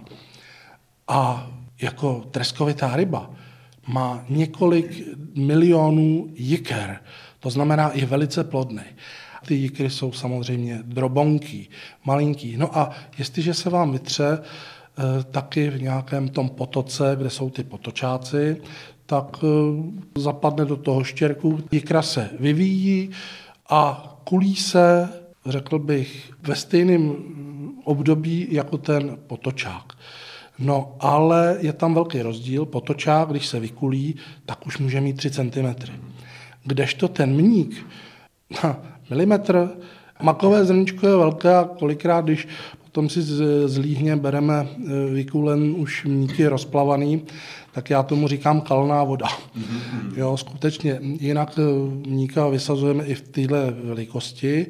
a 1.08 1.50
jako 1.82 2.24
treskovitá 2.30 2.96
ryba 2.96 3.30
má 3.86 4.24
několik 4.28 5.02
milionů 5.36 6.28
jiker, 6.34 7.00
to 7.40 7.50
znamená 7.50 7.90
i 7.90 8.04
velice 8.04 8.44
plodný. 8.44 8.82
Ty 9.46 9.54
jikry 9.54 9.90
jsou 9.90 10.12
samozřejmě 10.12 10.80
drobonký, 10.84 11.68
malinký. 12.04 12.56
No 12.56 12.78
a 12.78 12.90
jestliže 13.18 13.54
se 13.54 13.70
vám 13.70 13.92
vytře 13.92 14.38
eh, 14.38 15.24
taky 15.24 15.70
v 15.70 15.82
nějakém 15.82 16.28
tom 16.28 16.48
potoce, 16.48 17.16
kde 17.18 17.30
jsou 17.30 17.50
ty 17.50 17.64
potočáci, 17.64 18.62
tak 19.06 19.44
eh, 19.44 20.20
zapadne 20.20 20.64
do 20.64 20.76
toho 20.76 21.04
štěrku, 21.04 21.60
jikra 21.72 22.02
se 22.02 22.30
vyvíjí 22.40 23.10
a 23.70 24.08
kulí 24.24 24.56
se 24.56 25.08
řekl 25.46 25.78
bych, 25.78 26.32
ve 26.42 26.56
stejném 26.56 27.16
období 27.84 28.48
jako 28.50 28.78
ten 28.78 29.18
potočák. 29.26 29.92
No, 30.58 30.96
ale 31.00 31.56
je 31.60 31.72
tam 31.72 31.94
velký 31.94 32.22
rozdíl. 32.22 32.66
Potočák, 32.66 33.28
když 33.28 33.46
se 33.46 33.60
vykulí, 33.60 34.16
tak 34.46 34.66
už 34.66 34.78
může 34.78 35.00
mít 35.00 35.16
3 35.16 35.30
cm. 35.30 35.74
Kdežto 36.64 37.08
ten 37.08 37.34
mník, 37.34 37.86
milimetr, 39.12 39.68
makové 40.22 40.64
zrničko 40.64 41.06
je 41.06 41.16
velké 41.16 41.54
a 41.54 41.68
kolikrát, 41.78 42.24
když 42.24 42.48
potom 42.84 43.08
si 43.08 43.22
z 43.68 43.78
líhně 43.78 44.16
bereme 44.16 44.66
e, 44.66 45.12
vykulen 45.12 45.74
už 45.76 46.04
mníky 46.04 46.46
rozplavaný, 46.46 47.22
tak 47.72 47.90
já 47.90 48.02
tomu 48.02 48.28
říkám 48.28 48.60
kalná 48.60 49.04
voda. 49.04 49.26
Mm-hmm. 49.26 50.16
Jo, 50.16 50.36
skutečně. 50.36 50.98
Jinak 51.02 51.58
e, 51.58 51.62
mníka 52.08 52.48
vysazujeme 52.48 53.04
i 53.04 53.14
v 53.14 53.28
téhle 53.28 53.74
velikosti 53.84 54.66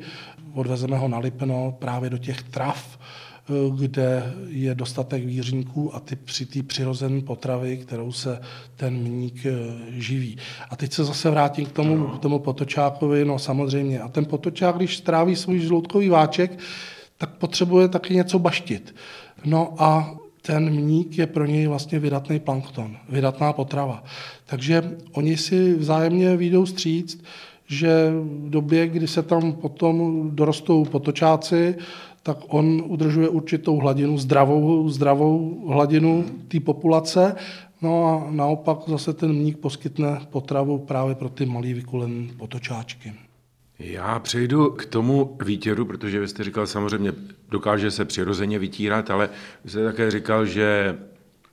odvezeme 0.54 0.98
ho 0.98 1.08
na 1.08 1.18
Lipno 1.18 1.76
právě 1.78 2.10
do 2.10 2.18
těch 2.18 2.42
trav, 2.42 2.98
kde 3.76 4.34
je 4.48 4.74
dostatek 4.74 5.24
výřinků 5.24 5.94
a 5.94 6.00
ty 6.00 6.16
při 6.16 6.46
té 6.46 6.62
přirozené 6.62 7.20
potravy, 7.20 7.76
kterou 7.76 8.12
se 8.12 8.40
ten 8.76 8.94
mník 8.94 9.46
eh, 9.46 9.52
živí. 9.88 10.36
A 10.70 10.76
teď 10.76 10.92
se 10.92 11.04
zase 11.04 11.30
vrátím 11.30 11.66
k 11.66 11.72
tomu, 11.72 12.06
k 12.06 12.18
tomu 12.18 12.38
potočákovi, 12.38 13.24
no 13.24 13.38
samozřejmě. 13.38 14.00
A 14.00 14.08
ten 14.08 14.24
potočák, 14.24 14.76
když 14.76 14.96
stráví 14.96 15.36
svůj 15.36 15.58
žloutkový 15.58 16.08
váček, 16.08 16.58
tak 17.18 17.30
potřebuje 17.30 17.88
taky 17.88 18.14
něco 18.14 18.38
baštit. 18.38 18.94
No 19.44 19.74
a 19.78 20.14
ten 20.42 20.70
mník 20.70 21.18
je 21.18 21.26
pro 21.26 21.46
něj 21.46 21.66
vlastně 21.66 21.98
vydatný 21.98 22.40
plankton, 22.40 22.96
vydatná 23.08 23.52
potrava. 23.52 24.04
Takže 24.46 24.96
oni 25.12 25.36
si 25.36 25.74
vzájemně 25.74 26.36
výjdou 26.36 26.66
stříct, 26.66 27.24
že 27.66 28.12
v 28.22 28.50
době, 28.50 28.88
kdy 28.88 29.08
se 29.08 29.22
tam 29.22 29.52
potom 29.52 30.30
dorostou 30.34 30.84
potočáci, 30.84 31.74
tak 32.22 32.38
on 32.48 32.82
udržuje 32.86 33.28
určitou 33.28 33.76
hladinu, 33.76 34.18
zdravou, 34.18 34.88
zdravou 34.88 35.64
hladinu 35.68 36.24
té 36.48 36.60
populace, 36.60 37.36
no 37.82 38.06
a 38.06 38.30
naopak 38.30 38.78
zase 38.86 39.12
ten 39.12 39.32
mník 39.32 39.58
poskytne 39.58 40.20
potravu 40.30 40.78
právě 40.78 41.14
pro 41.14 41.28
ty 41.28 41.46
malý 41.46 41.74
vykulené 41.74 42.28
potočáčky. 42.36 43.12
Já 43.78 44.18
přejdu 44.18 44.70
k 44.70 44.86
tomu 44.86 45.36
výtěru, 45.44 45.84
protože 45.84 46.20
vy 46.20 46.28
jste 46.28 46.44
říkal 46.44 46.66
samozřejmě, 46.66 47.12
dokáže 47.50 47.90
se 47.90 48.04
přirozeně 48.04 48.58
vytírat, 48.58 49.10
ale 49.10 49.28
vy 49.64 49.70
jste 49.70 49.84
také 49.84 50.10
říkal, 50.10 50.46
že 50.46 50.98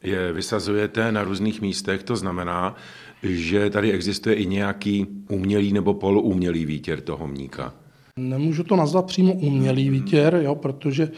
je 0.04 0.34
vysazujete 0.34 1.12
na 1.12 1.24
různých 1.24 1.62
místech, 1.62 2.04
to 2.04 2.16
znamená, 2.16 2.76
že 3.24 3.70
tady 3.70 3.92
existuje 3.92 4.36
i 4.36 4.46
nějaký 4.46 5.08
umělý 5.30 5.74
nebo 5.74 5.94
poloumělý 5.94 6.66
výtěr 6.66 7.02
toho 7.02 7.28
mníka. 7.28 7.74
Nemůžu 8.20 8.64
to 8.64 8.76
nazvat 8.76 9.06
přímo 9.06 9.34
umělý 9.34 9.90
výtěr, 9.90 10.42
jo, 10.44 10.56
protože 10.56 11.12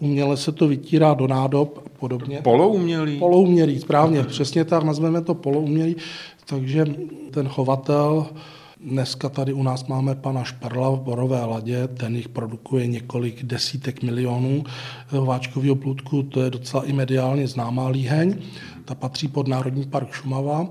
uměle 0.00 0.36
se 0.36 0.52
to 0.52 0.68
vytírá 0.68 1.14
do 1.14 1.26
nádob 1.26 1.82
a 1.86 1.98
podobně. 1.98 2.40
Poloumělý? 2.42 3.18
Poloumělý, 3.18 3.78
správně, 3.78 4.22
přesně 4.22 4.64
tak, 4.64 4.84
nazveme 4.84 5.20
to 5.20 5.34
poloumělý. 5.34 5.96
Takže 6.46 6.84
ten 7.30 7.48
chovatel, 7.48 8.26
dneska 8.80 9.28
tady 9.28 9.52
u 9.52 9.62
nás 9.62 9.86
máme 9.86 10.14
pana 10.14 10.44
Šperla 10.44 10.90
v 10.90 11.00
Borové 11.00 11.44
ladě, 11.44 11.88
ten 11.88 12.16
jich 12.16 12.28
produkuje 12.28 12.86
několik 12.86 13.42
desítek 13.42 14.02
milionů 14.02 14.64
váčkového 15.10 15.76
plutku, 15.76 16.22
to 16.22 16.42
je 16.42 16.50
docela 16.50 16.84
i 16.84 16.92
mediálně 16.92 17.48
známá 17.48 17.88
líheň, 17.88 18.34
ta 18.84 18.94
patří 18.94 19.28
pod 19.28 19.48
Národní 19.48 19.84
park 19.84 20.12
Šumava. 20.12 20.68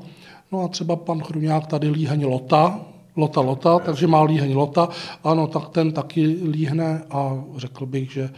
No 0.51 0.61
a 0.61 0.67
třeba 0.67 0.95
pan 0.95 1.21
Chruňák 1.21 1.67
tady 1.67 1.89
líheň 1.89 2.25
lota, 2.25 2.79
lota 3.15 3.41
lota, 3.41 3.79
takže 3.79 4.07
má 4.07 4.23
líheň 4.23 4.55
lota, 4.55 4.89
ano, 5.23 5.47
tak 5.47 5.69
ten 5.69 5.91
taky 5.91 6.25
líhne 6.27 7.03
a 7.11 7.43
řekl 7.57 7.85
bych, 7.85 8.11
že 8.11 8.21
e, 8.21 8.31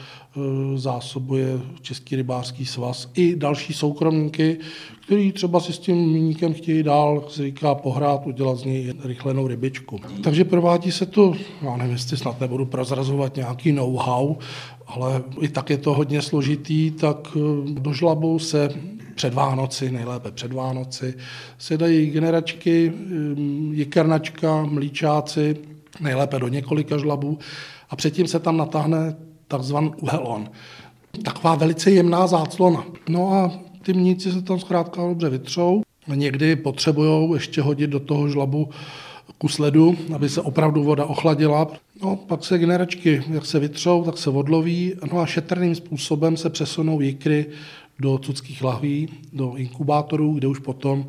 zásobuje 0.78 1.60
Český 1.82 2.16
rybářský 2.16 2.66
svaz 2.66 3.10
i 3.13 3.36
další 3.36 3.74
soukromníky, 3.74 4.58
který 5.06 5.32
třeba 5.32 5.60
si 5.60 5.74
s 5.74 5.80
tím 5.80 5.96
míníkem 5.96 6.54
chtějí 6.54 6.84
dál, 6.84 7.24
se 7.30 7.44
říká, 7.44 7.75
pohrát, 7.75 8.28
udělat 8.28 8.58
z 8.58 8.63
něj 8.63 8.94
rychlenou 9.04 9.48
rybičku. 9.48 10.00
Takže 10.24 10.46
provádí 10.46 10.92
se 10.92 11.06
to, 11.06 11.34
já 11.62 11.78
nevím, 11.78 11.94
jestli 11.94 12.18
snad 12.18 12.40
nebudu 12.42 12.66
prozrazovat 12.66 13.36
nějaký 13.36 13.72
know-how, 13.72 14.36
ale 14.88 15.24
i 15.42 15.48
tak 15.48 15.70
je 15.70 15.78
to 15.78 15.94
hodně 15.94 16.22
složitý, 16.22 16.92
tak 16.92 17.28
e, 17.36 17.40
do 17.80 17.94
žlabu 17.94 18.40
se 18.40 18.70
před 19.22 19.34
Vánoci, 19.34 19.92
nejlépe 19.92 20.32
před 20.32 20.54
Vánoci, 20.54 21.13
se 21.58 21.78
dají 21.78 22.10
generačky, 22.10 22.90
mm, 22.90 23.72
jikernačka, 23.74 24.66
mlíčáci, 24.66 25.58
nejlépe 26.00 26.40
do 26.40 26.48
několika 26.48 26.98
žlabů 26.98 27.40
a 27.90 27.96
předtím 27.96 28.28
se 28.28 28.40
tam 28.40 28.58
natáhne 28.58 29.16
takzvaný 29.48 29.92
uhelon. 30.01 30.50
Taková 31.24 31.56
velice 31.56 31.92
jemná 31.92 32.28
záclona. 32.28 32.86
No 33.10 33.34
a 33.34 33.51
ty 33.82 33.94
mníci 33.94 34.32
se 34.32 34.42
tam 34.42 34.60
zkrátka 34.60 35.01
dobře 35.01 35.30
vytřou. 35.30 35.82
Někdy 36.16 36.56
potřebují 36.56 37.34
ještě 37.34 37.62
hodit 37.62 37.90
do 37.90 38.00
toho 38.00 38.30
žlabu 38.30 38.70
kus 39.38 39.60
ledu, 39.60 39.98
aby 40.16 40.30
se 40.30 40.42
opravdu 40.42 40.84
voda 40.84 41.06
ochladila. 41.06 41.68
No, 42.04 42.16
pak 42.16 42.44
se 42.44 42.58
generačky, 42.58 43.24
jak 43.30 43.46
se 43.46 43.60
vytřou, 43.60 44.04
tak 44.04 44.18
se 44.18 44.30
odloví. 44.30 44.94
No 45.12 45.20
a 45.20 45.25
šetrným 45.25 45.75
způsobem 45.75 46.38
se 46.38 46.50
přesunou 46.50 47.01
jikry 47.01 47.46
do 48.01 48.17
cuckých 48.17 48.63
lahví, 48.63 49.10
do 49.34 49.55
inkubátorů, 49.55 50.34
kde 50.34 50.48
už 50.48 50.60
potom 50.60 51.08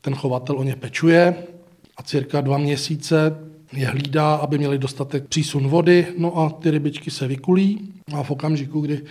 ten 0.00 0.14
chovatel 0.14 0.58
o 0.58 0.62
ně 0.62 0.76
pečuje 0.76 1.34
a 1.96 2.02
cirka 2.02 2.40
dva 2.40 2.58
měsíce 2.58 3.36
je 3.72 3.86
hlídá, 3.86 4.34
aby 4.34 4.58
měli 4.58 4.78
dostatek 4.78 5.28
přísun 5.28 5.68
vody, 5.68 6.06
no 6.18 6.38
a 6.38 6.50
ty 6.50 6.70
rybičky 6.70 7.10
se 7.10 7.28
vykulí 7.28 7.92
a 8.14 8.22
v 8.22 8.30
okamžiku, 8.30 8.80
kdy 8.80 9.02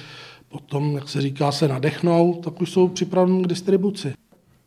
potom, 0.49 0.95
jak 0.95 1.09
se 1.09 1.21
říká, 1.21 1.51
se 1.51 1.67
nadechnou, 1.67 2.41
tak 2.43 2.61
už 2.61 2.71
jsou 2.71 2.87
připraveni 2.87 3.43
k 3.43 3.47
distribuci. 3.47 4.13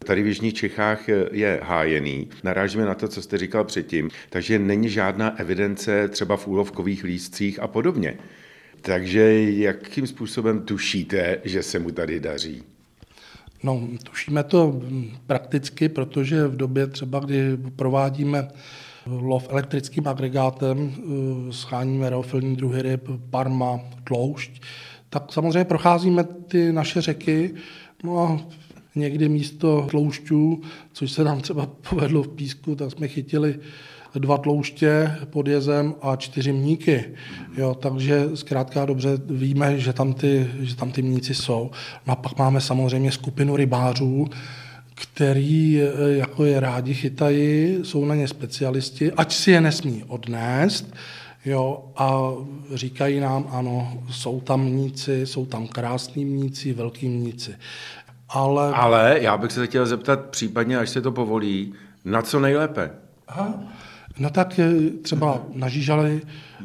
Tady 0.07 0.23
v 0.23 0.27
Jižních 0.27 0.55
Čechách 0.55 1.09
je 1.33 1.61
hájený. 1.63 2.29
Narážíme 2.45 2.85
na 2.85 2.95
to, 2.95 3.09
co 3.09 3.23
jste 3.23 3.39
říkal 3.39 3.65
předtím. 3.65 4.11
Takže 4.31 4.59
není 4.59 4.89
žádná 4.89 5.39
evidence 5.39 6.09
třeba 6.09 6.37
v 6.37 6.49
úlovkových 6.49 7.05
lístcích 7.05 7.63
a 7.63 7.67
podobně. 7.67 8.19
Takže 8.87 9.51
jakým 9.51 10.07
způsobem 10.07 10.63
tušíte, 10.63 11.39
že 11.45 11.63
se 11.63 11.79
mu 11.79 11.91
tady 11.91 12.21
daří? 12.21 12.63
No, 13.63 13.89
tušíme 14.03 14.43
to 14.43 14.81
prakticky, 15.27 15.89
protože 15.89 16.47
v 16.49 16.57
době 16.57 16.87
třeba, 16.87 17.21
kdy 17.21 17.57
provádíme 17.77 18.49
lov 19.07 19.49
elektrickým 19.51 20.09
agregátem, 20.09 20.95
eh, 20.99 21.53
scháníme 21.53 22.11
reofilní 22.11 22.57
druhy 22.57 22.83
ryb, 22.83 23.09
parma, 23.31 23.81
tloušť, 24.05 24.63
tak 25.11 25.33
samozřejmě 25.33 25.65
procházíme 25.65 26.25
ty 26.25 26.73
naše 26.73 27.01
řeky, 27.01 27.55
no 28.05 28.19
a 28.19 28.41
někdy 28.95 29.29
místo 29.29 29.87
tloušťů, 29.91 30.63
což 30.93 31.13
se 31.13 31.25
nám 31.25 31.41
třeba 31.41 31.67
povedlo 31.91 32.23
v 32.23 32.29
písku, 32.29 32.77
tak 32.77 32.91
jsme 32.91 33.09
chytili 33.09 33.59
dva 34.19 34.39
tlouště 34.39 35.17
pod 35.31 35.47
jezem 35.47 35.95
a 36.03 36.17
čtyři 36.17 36.53
mníky. 36.53 37.05
Jo, 37.57 37.75
takže 37.75 38.25
zkrátka 38.35 38.85
dobře 38.85 39.11
víme, 39.31 39.79
že 39.79 39.93
tam 39.93 40.13
ty, 40.13 40.51
že 40.61 40.77
tam 40.77 40.93
ty 40.93 41.03
mníci 41.03 41.35
jsou. 41.35 41.71
No 42.07 42.13
a 42.13 42.17
pak 42.17 42.39
máme 42.39 42.61
samozřejmě 42.61 43.13
skupinu 43.13 43.57
rybářů, 43.57 44.29
který 44.95 45.83
eh, 45.83 46.17
jako 46.17 46.45
je 46.45 46.61
rádi 46.61 46.95
chytají, 46.95 47.79
jsou 47.83 48.05
na 48.05 48.15
ně 48.15 48.29
specialisti, 48.29 49.13
ať 49.13 49.33
si 49.33 49.51
je 49.51 49.61
nesmí 49.61 50.05
odnést, 50.09 50.95
Jo, 51.47 51.85
a 51.97 52.33
říkají 52.75 53.21
nám, 53.21 53.49
ano, 53.51 54.03
jsou 54.11 54.41
tam 54.41 54.65
mníci, 54.65 55.27
jsou 55.27 55.47
tam 55.47 55.67
krásní 55.67 56.25
mníci, 56.25 56.73
velký 56.73 57.09
mníci. 57.09 57.57
Ale... 58.29 58.73
Ale 58.73 59.19
já 59.21 59.37
bych 59.37 59.53
se 59.53 59.67
chtěl 59.67 59.87
zeptat, 59.87 60.21
případně, 60.21 60.79
až 60.79 60.91
se 60.91 61.01
to 61.01 61.13
povolí, 61.13 61.75
na 62.05 62.23
co 62.23 62.41
nejlépe? 62.41 62.91
Aha. 63.29 63.55
No 64.19 64.31
tak 64.31 64.61
třeba 65.03 65.43
na 65.55 65.69
Žížali 65.69 66.21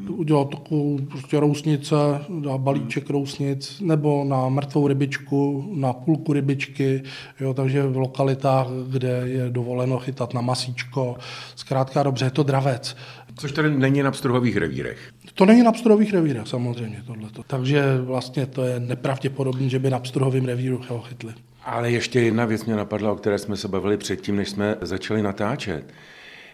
udělat 0.08 0.50
takovou 0.50 1.00
prostě 1.10 1.40
rousnice, 1.40 1.96
dá 2.30 2.58
balíček 2.58 3.10
rousnic, 3.10 3.82
nebo 3.82 4.24
na 4.24 4.50
mrtvou 4.50 4.88
rybičku, 4.88 5.72
na 5.76 5.94
půlku 5.94 6.34
rybičky, 6.34 7.04
jo, 7.40 7.54
takže 7.54 7.84
v 7.84 7.98
lokalitách, 7.98 8.68
kde 8.88 9.22
je 9.26 9.50
dovoleno 9.50 10.00
chytat 10.00 10.34
na 10.34 10.42
masíčko, 10.42 11.16
zkrátka 11.56 12.04
dobře, 12.04 12.26
je 12.26 12.32
to 12.32 12.44
dravec. 12.44 12.98
Což 13.38 13.52
tady 13.52 13.78
není 13.78 14.04
na 14.04 14.12
pstruhových 14.12 14.58
revírech. 14.58 15.12
To 15.34 15.46
není 15.46 15.64
na 15.64 15.72
pstruhových 15.72 16.14
revírech, 16.14 16.48
samozřejmě 16.48 17.04
tohleto. 17.08 17.44
Takže 17.48 17.84
vlastně 18.02 18.46
to 18.46 18.64
je 18.64 18.80
nepravděpodobné, 18.80 19.70
že 19.70 19.80
by 19.80 19.90
na 19.90 20.00
pstruhovém 20.00 20.46
revíru 20.46 20.82
ho 20.90 21.02
chytli. 21.02 21.34
Ale 21.66 21.92
ještě 21.92 22.22
jedna 22.22 22.46
věc 22.46 22.66
mě 22.66 22.76
napadla, 22.76 23.12
o 23.12 23.16
které 23.16 23.38
jsme 23.38 23.58
se 23.58 23.68
bavili 23.68 23.98
předtím, 23.98 24.36
než 24.36 24.50
jsme 24.50 24.76
začali 24.82 25.22
natáčet 25.22 25.94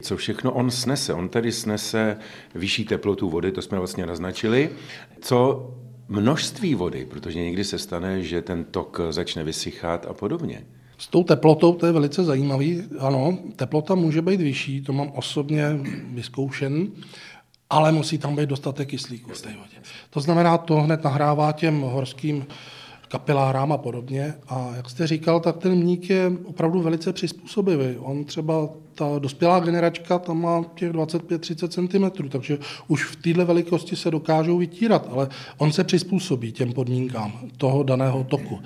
co 0.02 0.18
všechno 0.18 0.52
on 0.52 0.72
snese. 0.72 1.14
On 1.14 1.30
tedy 1.30 1.52
snese 1.52 2.18
vyšší 2.56 2.86
teplotu 2.86 3.30
vody, 3.30 3.52
to 3.52 3.62
jsme 3.62 3.78
vlastně 3.78 4.06
naznačili. 4.06 4.70
Co 5.22 5.68
množství 6.08 6.76
vody, 6.76 7.06
protože 7.06 7.40
někdy 7.40 7.64
se 7.64 7.78
stane, 7.78 8.24
že 8.24 8.42
ten 8.42 8.64
tok 8.64 9.00
začne 9.10 9.44
vysychat 9.44 10.06
a 10.10 10.14
podobně. 10.14 10.66
S 10.98 11.08
tou 11.08 11.24
teplotou 11.24 11.74
to 11.74 11.86
je 11.86 11.92
velice 11.92 12.24
zajímavý. 12.24 12.84
Ano, 13.00 13.38
teplota 13.56 13.96
může 13.96 14.22
být 14.22 14.42
vyšší, 14.42 14.82
to 14.82 14.94
mám 14.94 15.12
osobně 15.16 15.80
vyzkoušen, 16.14 16.88
ale 17.70 17.92
musí 17.92 18.18
tam 18.18 18.36
být 18.36 18.50
dostatek 18.50 18.90
kyslíku 18.90 19.32
v 19.32 19.42
té 19.42 19.50
vodě. 19.50 19.78
To 20.10 20.20
znamená, 20.20 20.58
to 20.58 20.82
hned 20.82 21.04
nahrává 21.04 21.52
těm 21.52 21.82
horským 21.82 22.46
kapilárám 23.08 23.72
a 23.72 23.78
podobně. 23.78 24.34
A 24.48 24.72
jak 24.76 24.90
jste 24.90 25.08
říkal, 25.08 25.40
tak 25.40 25.58
ten 25.58 25.76
mník 25.76 26.10
je 26.10 26.32
opravdu 26.46 26.82
velice 26.82 27.14
přizpůsobivý. 27.14 27.98
On 28.00 28.26
třeba, 28.26 28.70
ta 28.96 29.06
dospělá 29.20 29.60
generačka, 29.60 30.20
tam 30.20 30.42
má 30.42 30.66
těch 30.76 30.92
25-30 30.92 31.68
cm, 31.68 32.30
takže 32.30 32.58
už 32.88 33.04
v 33.04 33.16
této 33.16 33.46
velikosti 33.46 33.96
se 33.96 34.12
dokážou 34.12 34.58
vytírat, 34.58 35.08
ale 35.12 35.28
on 35.58 35.72
se 35.72 35.84
přizpůsobí 35.84 36.52
těm 36.52 36.74
podmínkám 36.74 37.34
toho 37.58 37.84
daného 37.84 38.24
toku. 38.24 38.60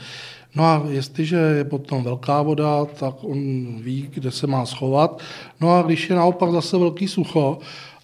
No 0.55 0.63
a 0.63 0.83
jestliže 0.89 1.35
je 1.35 1.63
potom 1.63 2.03
velká 2.03 2.41
voda, 2.41 2.85
tak 2.85 3.15
on 3.23 3.39
ví, 3.81 4.09
kde 4.13 4.31
se 4.31 4.47
má 4.47 4.65
schovat. 4.65 5.21
No 5.61 5.71
a 5.71 5.81
když 5.81 6.09
je 6.09 6.15
naopak 6.15 6.51
zase 6.51 6.77
velký 6.77 7.07
sucho, 7.07 7.59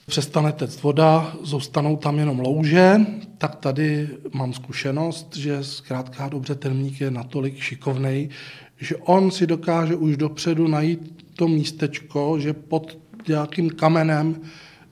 přestane 0.10 0.52
tect 0.52 0.84
voda, 0.84 1.36
zůstanou 1.44 1.98
tam 1.98 2.20
jenom 2.20 2.40
louže, 2.40 2.96
tak 3.38 3.56
tady 3.56 4.10
mám 4.34 4.54
zkušenost, 4.54 5.36
že 5.36 5.64
zkrátka 5.64 6.30
dobře 6.30 6.56
ten 6.56 6.74
mník 6.74 7.02
je 7.02 7.12
natolik 7.12 7.58
šikovný, 7.58 8.30
že 8.78 8.96
on 8.96 9.32
si 9.32 9.48
dokáže 9.48 9.96
už 9.96 10.18
dopředu 10.18 10.68
najít 10.68 11.26
to 11.36 11.48
místečko, 11.48 12.40
že 12.40 12.54
pod 12.54 12.98
nějakým 13.28 13.70
kamenem 13.70 14.42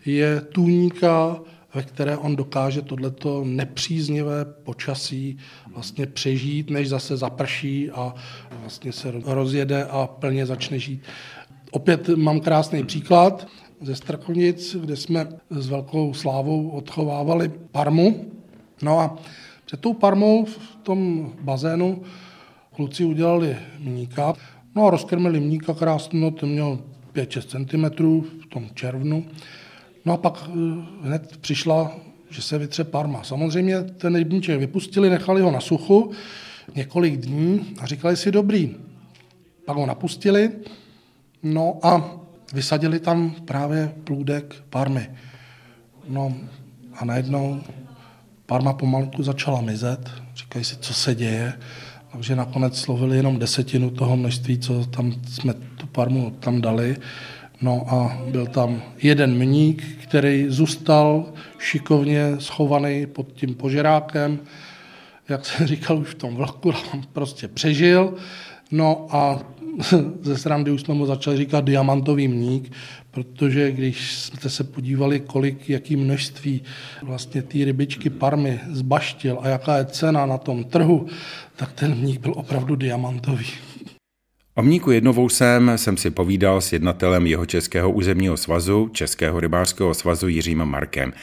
je 0.05 0.41
tůníka, 0.41 1.39
ve 1.73 1.83
které 1.83 2.17
on 2.17 2.35
dokáže 2.35 2.81
tohleto 2.81 3.43
nepříznivé 3.45 4.45
počasí 4.45 5.37
vlastně 5.73 6.05
přežít, 6.05 6.69
než 6.69 6.89
zase 6.89 7.17
zaprší 7.17 7.91
a 7.91 8.13
vlastně 8.61 8.91
se 8.91 9.13
rozjede 9.25 9.85
a 9.85 10.07
plně 10.07 10.45
začne 10.45 10.79
žít. 10.79 11.01
Opět 11.71 12.09
mám 12.09 12.39
krásný 12.39 12.83
příklad 12.83 13.47
ze 13.81 13.95
Strakovnic, 13.95 14.75
kde 14.75 14.95
jsme 14.95 15.27
s 15.49 15.69
velkou 15.69 16.13
slávou 16.13 16.69
odchovávali 16.69 17.51
parmu. 17.71 18.31
No 18.81 18.99
a 18.99 19.17
před 19.65 19.79
tou 19.79 19.93
parmou 19.93 20.45
v 20.45 20.75
tom 20.83 21.31
bazénu 21.41 22.01
kluci 22.75 23.05
udělali 23.05 23.57
mníka. 23.79 24.33
No 24.75 24.87
a 24.87 24.89
rozkrmili 24.89 25.39
mníka 25.39 25.73
krásno, 25.73 26.31
ten 26.31 26.49
měl 26.49 26.79
5-6 27.13 27.41
cm 27.41 27.85
v 28.41 28.45
tom 28.49 28.69
červnu. 28.73 29.25
No 30.05 30.13
a 30.13 30.17
pak 30.17 30.49
eh, 30.49 30.51
hned 31.01 31.37
přišla, 31.37 31.91
že 32.29 32.41
se 32.41 32.57
vytře 32.57 32.83
parma. 32.83 33.23
Samozřejmě 33.23 33.83
ten 33.83 34.15
rybníček 34.15 34.59
vypustili, 34.59 35.09
nechali 35.09 35.41
ho 35.41 35.51
na 35.51 35.59
suchu 35.59 36.11
několik 36.75 37.17
dní 37.17 37.75
a 37.79 37.85
říkali 37.85 38.17
si 38.17 38.31
dobrý. 38.31 38.75
Pak 39.65 39.77
ho 39.77 39.85
napustili, 39.85 40.51
no 41.43 41.79
a 41.83 42.19
vysadili 42.53 42.99
tam 42.99 43.31
právě 43.31 43.93
plůdek 44.03 44.55
parmy. 44.69 45.09
No 46.07 46.33
a 46.93 47.05
najednou 47.05 47.61
parma 48.45 48.73
pomalku 48.73 49.23
začala 49.23 49.61
mizet, 49.61 50.09
říkají 50.35 50.65
si, 50.65 50.77
co 50.77 50.93
se 50.93 51.15
děje, 51.15 51.53
takže 52.11 52.35
nakonec 52.35 52.79
slovili 52.79 53.17
jenom 53.17 53.39
desetinu 53.39 53.89
toho 53.89 54.17
množství, 54.17 54.59
co 54.59 54.85
tam 54.85 55.13
jsme 55.27 55.53
tu 55.53 55.87
parmu 55.87 56.31
tam 56.39 56.61
dali. 56.61 56.97
No 57.61 57.85
a 57.89 58.17
byl 58.31 58.47
tam 58.47 58.81
jeden 58.97 59.37
mník, 59.37 59.83
který 60.03 60.45
zůstal 60.49 61.25
šikovně 61.59 62.31
schovaný 62.39 63.05
pod 63.05 63.31
tím 63.33 63.55
požerákem, 63.55 64.39
jak 65.29 65.45
jsem 65.45 65.67
říkal 65.67 65.97
už 65.97 66.09
v 66.09 66.15
tom 66.15 66.35
vlhku, 66.35 66.73
prostě 67.13 67.47
přežil. 67.47 68.13
No 68.71 69.07
a 69.09 69.39
ze 70.21 70.37
srandy 70.37 70.71
už 70.71 70.81
jsme 70.81 70.93
mu 70.93 71.05
začali 71.05 71.37
říkat 71.37 71.65
diamantový 71.65 72.27
mník, 72.27 72.71
protože 73.11 73.71
když 73.71 74.13
jste 74.13 74.49
se 74.49 74.63
podívali, 74.63 75.19
kolik, 75.19 75.69
jaký 75.69 75.95
množství 75.95 76.61
vlastně 77.03 77.41
ty 77.41 77.65
rybičky 77.65 78.09
parmy 78.09 78.59
zbaštil 78.71 79.39
a 79.41 79.47
jaká 79.47 79.77
je 79.77 79.85
cena 79.85 80.25
na 80.25 80.37
tom 80.37 80.63
trhu, 80.63 81.07
tak 81.55 81.71
ten 81.71 81.95
mník 81.95 82.21
byl 82.21 82.33
opravdu 82.35 82.75
diamantový. 82.75 83.47
O 84.57 84.61
mníku 84.61 84.91
jednovousem 84.91 85.71
jsem 85.75 85.97
si 85.97 86.09
povídal 86.09 86.61
s 86.61 86.73
jednatelem 86.73 87.27
jeho 87.27 87.45
Českého 87.45 87.91
územního 87.91 88.37
svazu, 88.37 88.89
Českého 88.93 89.39
rybářského 89.39 89.93
svazu 89.93 90.27
Jiřím 90.27 90.65
Markem. 90.65 91.13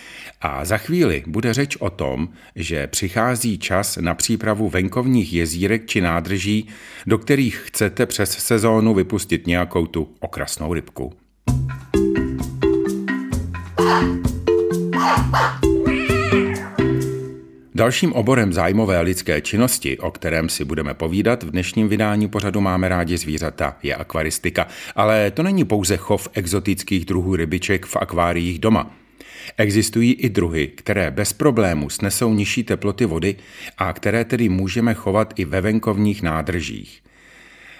A 0.40 0.64
za 0.64 0.78
chvíli 0.78 1.24
bude 1.26 1.54
řeč 1.54 1.76
o 1.76 1.90
tom, 1.90 2.28
že 2.56 2.86
přichází 2.86 3.58
čas 3.58 3.96
na 3.96 4.14
přípravu 4.14 4.68
venkovních 4.68 5.32
jezírek 5.32 5.86
či 5.86 6.00
nádrží, 6.00 6.68
do 7.06 7.18
kterých 7.18 7.62
chcete 7.64 8.06
přes 8.06 8.30
sezónu 8.30 8.94
vypustit 8.94 9.46
nějakou 9.46 9.86
tu 9.86 10.14
okrasnou 10.20 10.74
rybku. 10.74 11.12
Dalším 17.74 18.12
oborem 18.12 18.52
zájmové 18.52 19.00
lidské 19.00 19.40
činnosti, 19.40 19.98
o 19.98 20.10
kterém 20.10 20.48
si 20.48 20.64
budeme 20.64 20.94
povídat 20.94 21.42
v 21.42 21.50
dnešním 21.50 21.88
vydání 21.88 22.28
pořadu 22.28 22.60
Máme 22.60 22.88
rádi 22.88 23.18
zvířata, 23.18 23.76
je 23.82 23.94
akvaristika. 23.94 24.66
Ale 24.96 25.30
to 25.30 25.42
není 25.42 25.64
pouze 25.64 25.96
chov 25.96 26.28
exotických 26.32 27.04
druhů 27.04 27.36
rybiček 27.36 27.86
v 27.86 27.96
akváriích 27.96 28.58
doma. 28.58 28.90
Existují 29.56 30.12
i 30.12 30.28
druhy, 30.28 30.66
které 30.66 31.10
bez 31.10 31.32
problému 31.32 31.90
snesou 31.90 32.34
nižší 32.34 32.64
teploty 32.64 33.06
vody 33.06 33.36
a 33.78 33.92
které 33.92 34.24
tedy 34.24 34.48
můžeme 34.48 34.94
chovat 34.94 35.32
i 35.36 35.44
ve 35.44 35.60
venkovních 35.60 36.22
nádržích. 36.22 37.02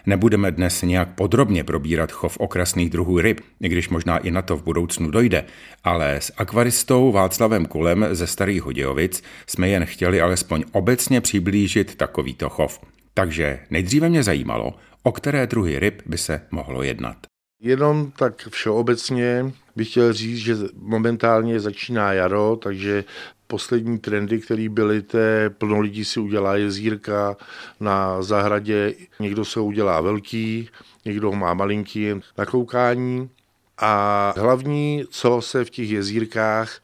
Nebudeme 0.06 0.50
dnes 0.50 0.82
nějak 0.82 1.14
podrobně 1.14 1.64
probírat 1.64 2.12
chov 2.12 2.36
okrasných 2.36 2.90
druhů 2.90 3.20
ryb, 3.20 3.40
i 3.60 3.68
když 3.68 3.88
možná 3.88 4.18
i 4.18 4.30
na 4.30 4.42
to 4.42 4.56
v 4.56 4.62
budoucnu 4.62 5.10
dojde, 5.10 5.44
ale 5.84 6.16
s 6.16 6.32
akvaristou 6.36 7.12
Václavem 7.12 7.66
Kulem 7.66 8.06
ze 8.10 8.26
Starých 8.26 8.62
Hodějovic 8.62 9.22
jsme 9.46 9.68
jen 9.68 9.84
chtěli 9.84 10.20
alespoň 10.20 10.64
obecně 10.72 11.20
přiblížit 11.20 11.94
takovýto 11.94 12.48
chov. 12.48 12.80
Takže 13.14 13.58
nejdříve 13.70 14.08
mě 14.08 14.22
zajímalo, 14.22 14.74
o 15.02 15.12
které 15.12 15.46
druhy 15.46 15.78
ryb 15.78 16.02
by 16.06 16.18
se 16.18 16.40
mohlo 16.50 16.82
jednat. 16.82 17.31
Jenom 17.62 18.10
tak 18.10 18.48
všeobecně 18.48 19.52
bych 19.76 19.90
chtěl 19.90 20.12
říct, 20.12 20.38
že 20.38 20.56
momentálně 20.76 21.60
začíná 21.60 22.12
jaro, 22.12 22.58
takže 22.62 23.04
poslední 23.46 23.98
trendy, 23.98 24.40
které 24.40 24.68
byly, 24.68 25.02
té 25.02 25.50
plno 25.50 25.80
lidí 25.80 26.04
si 26.04 26.20
udělá 26.20 26.56
jezírka 26.56 27.36
na 27.80 28.22
zahradě, 28.22 28.94
někdo 29.20 29.44
se 29.44 29.60
udělá 29.60 30.00
velký, 30.00 30.68
někdo 31.04 31.32
má 31.32 31.54
malinký 31.54 32.08
na 32.38 32.46
koukání. 32.46 33.30
A 33.78 34.34
hlavní, 34.36 35.04
co 35.10 35.40
se 35.40 35.64
v 35.64 35.70
těch 35.70 35.90
jezírkách 35.90 36.80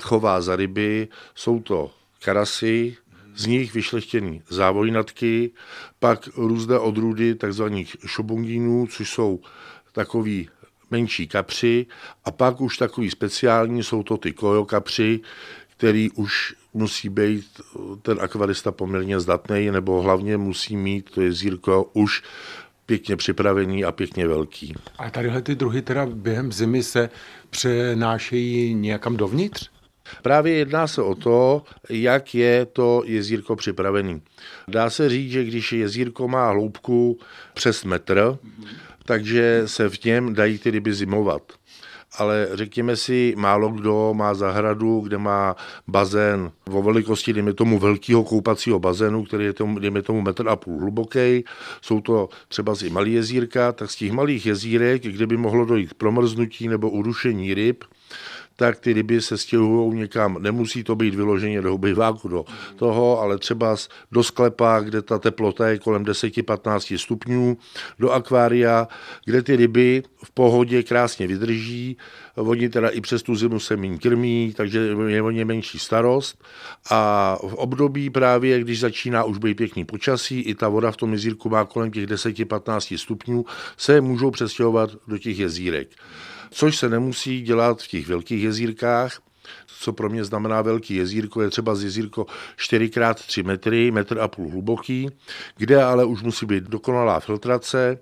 chová 0.00 0.40
za 0.40 0.56
ryby, 0.56 1.08
jsou 1.34 1.60
to 1.60 1.90
karasy, 2.24 2.96
z 3.34 3.46
nich 3.46 3.74
vyšlechtěný 3.74 4.42
závojnatky, 4.48 5.50
pak 5.98 6.28
různé 6.36 6.78
odrůdy 6.78 7.34
takzvaných 7.34 7.96
šobongínů, 8.06 8.86
což 8.86 9.10
jsou 9.10 9.40
takový 9.92 10.48
menší 10.90 11.26
kapři 11.28 11.86
a 12.24 12.30
pak 12.30 12.60
už 12.60 12.76
takový 12.76 13.10
speciální 13.10 13.82
jsou 13.82 14.02
to 14.02 14.16
ty 14.16 14.32
kojo 14.32 14.64
kapři, 14.64 15.20
který 15.76 16.10
už 16.10 16.54
musí 16.74 17.08
být 17.08 17.60
ten 18.02 18.18
akvarista 18.20 18.72
poměrně 18.72 19.20
zdatný, 19.20 19.70
nebo 19.70 20.02
hlavně 20.02 20.36
musí 20.36 20.76
mít 20.76 21.10
to 21.10 21.20
jezírko 21.20 21.90
už 21.92 22.22
pěkně 22.86 23.16
připravený 23.16 23.84
a 23.84 23.92
pěkně 23.92 24.28
velký. 24.28 24.74
A 24.98 25.10
tadyhle 25.10 25.42
ty 25.42 25.54
druhy 25.54 25.82
teda 25.82 26.06
během 26.06 26.52
zimy 26.52 26.82
se 26.82 27.10
přenášejí 27.50 28.74
nějakam 28.74 29.16
dovnitř? 29.16 29.70
Právě 30.22 30.54
jedná 30.54 30.86
se 30.86 31.02
o 31.02 31.14
to, 31.14 31.62
jak 31.88 32.34
je 32.34 32.66
to 32.66 33.02
jezírko 33.06 33.56
připravený. 33.56 34.22
Dá 34.68 34.90
se 34.90 35.08
říct, 35.08 35.32
že 35.32 35.44
když 35.44 35.72
jezírko 35.72 36.28
má 36.28 36.50
hloubku 36.50 37.18
přes 37.54 37.84
metr, 37.84 38.38
takže 39.04 39.62
se 39.66 39.88
v 39.88 40.04
něm 40.04 40.34
dají 40.34 40.58
ty 40.58 40.70
ryby 40.70 40.94
zimovat 40.94 41.42
ale 42.18 42.48
řekněme 42.52 42.96
si, 42.96 43.34
málo 43.36 43.68
kdo 43.68 44.14
má 44.14 44.34
zahradu, 44.34 45.00
kde 45.00 45.18
má 45.18 45.56
bazén 45.88 46.52
o 46.70 46.82
velikosti, 46.82 47.32
dejme 47.32 47.54
tomu, 47.54 47.78
velkého 47.78 48.24
koupacího 48.24 48.78
bazénu, 48.78 49.24
který 49.24 49.44
je 49.44 49.52
tomu, 49.52 49.78
dejme 49.78 50.02
tomu 50.02 50.20
metr 50.20 50.48
a 50.48 50.56
půl 50.56 50.80
hluboký. 50.80 51.44
Jsou 51.82 52.00
to 52.00 52.28
třeba 52.48 52.74
i 52.84 52.90
malý 52.90 53.12
jezírka, 53.12 53.72
tak 53.72 53.90
z 53.90 53.96
těch 53.96 54.12
malých 54.12 54.46
jezírek, 54.46 55.02
kde 55.02 55.26
by 55.26 55.36
mohlo 55.36 55.64
dojít 55.64 55.94
promrznutí 55.94 56.68
nebo 56.68 56.90
urušení 56.90 57.54
ryb, 57.54 57.84
tak 58.56 58.80
ty 58.80 58.92
ryby 58.92 59.22
se 59.22 59.38
stěhují 59.38 59.98
někam. 59.98 60.36
Nemusí 60.40 60.84
to 60.84 60.96
být 60.96 61.14
vyloženě 61.14 61.62
do 61.62 61.74
obyváku 61.74 62.28
do 62.28 62.44
toho, 62.76 63.20
ale 63.20 63.38
třeba 63.38 63.76
do 64.12 64.22
sklepa, 64.22 64.80
kde 64.80 65.02
ta 65.02 65.18
teplota 65.18 65.68
je 65.68 65.78
kolem 65.78 66.04
10-15 66.04 66.98
stupňů, 66.98 67.56
do 67.98 68.10
akvária, 68.10 68.88
kde 69.24 69.42
ty 69.42 69.56
ryby 69.56 70.02
v 70.24 70.30
pohodě 70.30 70.82
krásně 70.82 71.26
vydrží. 71.26 71.96
Oni 72.34 72.68
teda 72.68 72.88
i 72.88 73.00
přes 73.00 73.22
tu 73.22 73.36
zimu 73.36 73.60
se 73.60 73.76
méně 73.76 73.98
krmí, 73.98 74.54
takže 74.56 74.78
je 75.06 75.22
o 75.22 75.30
ně 75.30 75.44
menší 75.44 75.78
starost. 75.78 76.44
A 76.90 77.38
v 77.42 77.54
období 77.54 78.10
právě, 78.10 78.60
když 78.60 78.80
začíná 78.80 79.24
už 79.24 79.38
být 79.38 79.54
pěkný 79.54 79.84
počasí, 79.84 80.40
i 80.40 80.54
ta 80.54 80.68
voda 80.68 80.90
v 80.90 80.96
tom 80.96 81.12
jezírku 81.12 81.48
má 81.48 81.64
kolem 81.64 81.90
těch 81.90 82.06
10-15 82.06 82.96
stupňů, 82.96 83.44
se 83.76 84.00
můžou 84.00 84.30
přestěhovat 84.30 84.90
do 85.08 85.18
těch 85.18 85.38
jezírek 85.38 85.88
což 86.52 86.76
se 86.76 86.88
nemusí 86.88 87.40
dělat 87.40 87.82
v 87.82 87.88
těch 87.88 88.06
velkých 88.06 88.42
jezírkách, 88.42 89.20
co 89.66 89.92
pro 89.92 90.08
mě 90.08 90.24
znamená 90.24 90.62
velký 90.62 90.94
jezírko, 90.94 91.42
je 91.42 91.50
třeba 91.50 91.74
z 91.74 91.84
jezírko 91.84 92.26
4x3 92.58 93.44
metry, 93.44 93.90
metr 93.90 94.20
a 94.20 94.28
půl 94.28 94.50
hluboký, 94.50 95.10
kde 95.56 95.82
ale 95.82 96.04
už 96.04 96.22
musí 96.22 96.46
být 96.46 96.64
dokonalá 96.64 97.20
filtrace 97.20 97.98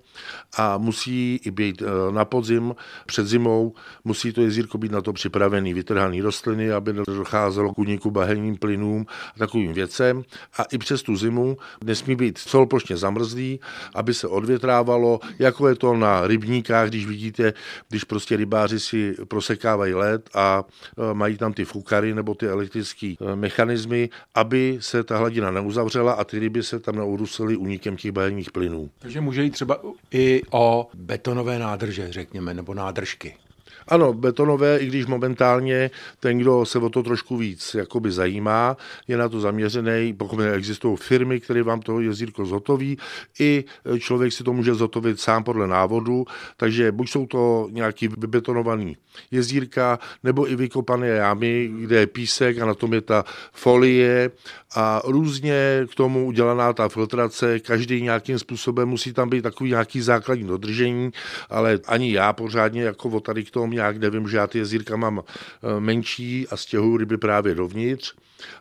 a 0.57 0.79
musí 0.79 1.41
i 1.45 1.51
být 1.51 1.83
eh, 1.83 2.13
na 2.13 2.25
podzim, 2.25 2.75
před 3.07 3.27
zimou, 3.27 3.75
musí 4.05 4.33
to 4.33 4.43
jezírko 4.43 4.79
být 4.79 4.93
na 4.93 5.01
to 5.01 5.13
připravený, 5.13 5.75
vytrhaný 5.75 6.21
rostliny, 6.21 6.73
aby 6.73 6.93
nedocházelo 6.93 7.75
k 7.75 7.79
úniku 7.79 8.11
bahenním 8.11 8.57
plynům 8.57 9.07
a 9.35 9.39
takovým 9.39 9.73
věcem. 9.73 10.23
A 10.59 10.63
i 10.63 10.79
přes 10.79 11.03
tu 11.03 11.17
zimu 11.17 11.57
nesmí 11.85 12.17
být 12.17 12.39
celoplošně 12.39 12.97
zamrzlý, 12.97 13.61
aby 13.95 14.15
se 14.15 14.29
odvětrávalo, 14.29 15.21
jako 15.39 15.69
je 15.69 15.75
to 15.75 15.97
na 15.97 16.27
rybníkách, 16.27 16.89
když 16.89 17.07
vidíte, 17.07 17.53
když 17.89 18.05
prostě 18.05 18.37
rybáři 18.37 18.81
si 18.81 19.17
prosekávají 19.29 19.95
led 19.95 20.31
a 20.35 20.65
eh, 20.65 21.15
mají 21.15 21.37
tam 21.41 21.53
ty 21.53 21.65
fukary 21.65 22.15
nebo 22.15 22.35
ty 22.35 22.47
elektrické 22.47 23.15
eh, 23.21 23.37
mechanismy, 23.37 24.09
aby 24.35 24.79
se 24.81 25.05
ta 25.05 25.19
hladina 25.19 25.51
neuzavřela 25.51 26.13
a 26.13 26.25
ty 26.25 26.39
ryby 26.39 26.63
se 26.63 26.81
tam 26.81 26.97
neurusily 26.97 27.57
únikem 27.57 27.97
těch 27.97 28.13
bahenních 28.13 28.53
plynů. 28.53 28.91
Takže 28.99 29.21
může 29.21 29.43
jít 29.43 29.51
třeba 29.51 29.81
i 30.11 30.43
o 30.51 30.89
betonové 30.95 31.59
nádrže, 31.59 32.13
řekněme, 32.13 32.55
nebo 32.55 32.75
nádržky. 32.75 33.35
Ano, 33.91 34.13
betonové, 34.13 34.79
i 34.79 34.87
když 34.87 35.07
momentálně 35.07 35.91
ten, 36.21 36.39
kdo 36.39 36.65
se 36.65 36.79
o 36.79 36.89
to 36.91 37.03
trošku 37.03 37.37
víc 37.37 37.75
jakoby 37.75 38.11
zajímá, 38.11 38.77
je 39.09 39.17
na 39.17 39.29
to 39.29 39.41
zaměřený, 39.41 40.15
pokud 40.15 40.41
existují 40.41 40.97
firmy, 40.97 41.41
které 41.41 41.63
vám 41.63 41.81
to 41.81 42.01
jezírko 42.01 42.45
zhotoví, 42.45 42.99
i 43.41 43.65
člověk 43.99 44.33
si 44.33 44.45
to 44.45 44.53
může 44.53 44.75
zhotovit 44.75 45.21
sám 45.21 45.45
podle 45.45 45.67
návodu, 45.67 46.25
takže 46.57 46.93
buď 46.93 47.11
jsou 47.11 47.27
to 47.27 47.69
nějaký 47.71 48.09
vybetonovaný 48.09 48.97
jezírka, 49.31 49.99
nebo 50.23 50.51
i 50.51 50.57
vykopané 50.57 51.07
jámy, 51.07 51.71
kde 51.81 52.01
je 52.01 52.07
písek 52.07 52.59
a 52.59 52.67
na 52.67 52.75
tom 52.75 52.95
je 52.95 53.01
ta 53.01 53.25
folie 53.53 54.31
a 54.75 55.03
různě 55.05 55.87
k 55.93 55.95
tomu 55.95 56.27
udělaná 56.27 56.73
ta 56.73 56.89
filtrace, 56.89 57.61
každý 57.61 58.03
nějakým 58.03 58.39
způsobem 58.39 58.89
musí 58.89 59.13
tam 59.13 59.29
být 59.29 59.43
takový 59.43 59.71
nějaký 59.71 60.01
základní 60.01 60.45
dodržení, 60.45 61.11
ale 61.51 61.79
ani 61.87 62.13
já 62.13 62.33
pořádně 62.33 62.83
jako 62.83 63.09
o 63.09 63.21
tady 63.21 63.45
k 63.45 63.51
tomu 63.51 63.80
nějak 63.81 63.97
nevím, 63.97 64.29
že 64.29 64.37
já 64.37 64.47
ty 64.47 64.59
jezírka 64.59 64.97
mám 64.97 65.23
eh, 65.23 65.81
menší 65.81 66.49
a 66.49 66.57
stěhuju 66.57 66.97
ryby 66.97 67.17
právě 67.17 67.55
dovnitř 67.55 68.15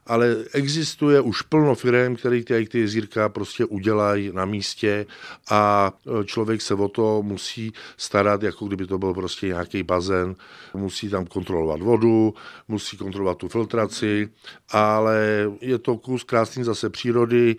ale 0.07 0.35
existuje 0.53 1.21
už 1.21 1.41
plno 1.41 1.75
firm, 1.75 2.15
které 2.15 2.43
ty, 2.43 2.65
ty 2.65 2.79
jezírka 2.79 3.29
prostě 3.29 3.65
udělají 3.65 4.31
na 4.33 4.45
místě 4.45 5.05
a 5.49 5.93
e, 6.21 6.25
člověk 6.25 6.61
se 6.61 6.73
o 6.73 6.87
to 6.87 7.21
musí 7.23 7.73
starat, 7.97 8.43
jako 8.43 8.65
kdyby 8.65 8.87
to 8.87 8.97
byl 8.97 9.13
prostě 9.13 9.47
nějaký 9.47 9.83
bazén. 9.83 10.35
Musí 10.73 11.09
tam 11.09 11.25
kontrolovat 11.25 11.81
vodu, 11.81 12.33
musí 12.67 12.97
kontrolovat 12.97 13.37
tu 13.37 13.47
filtraci, 13.47 14.29
ale 14.69 15.45
je 15.61 15.77
to 15.77 15.97
kus 15.97 16.23
krásný 16.23 16.63
zase 16.63 16.89
přírody. 16.89 17.55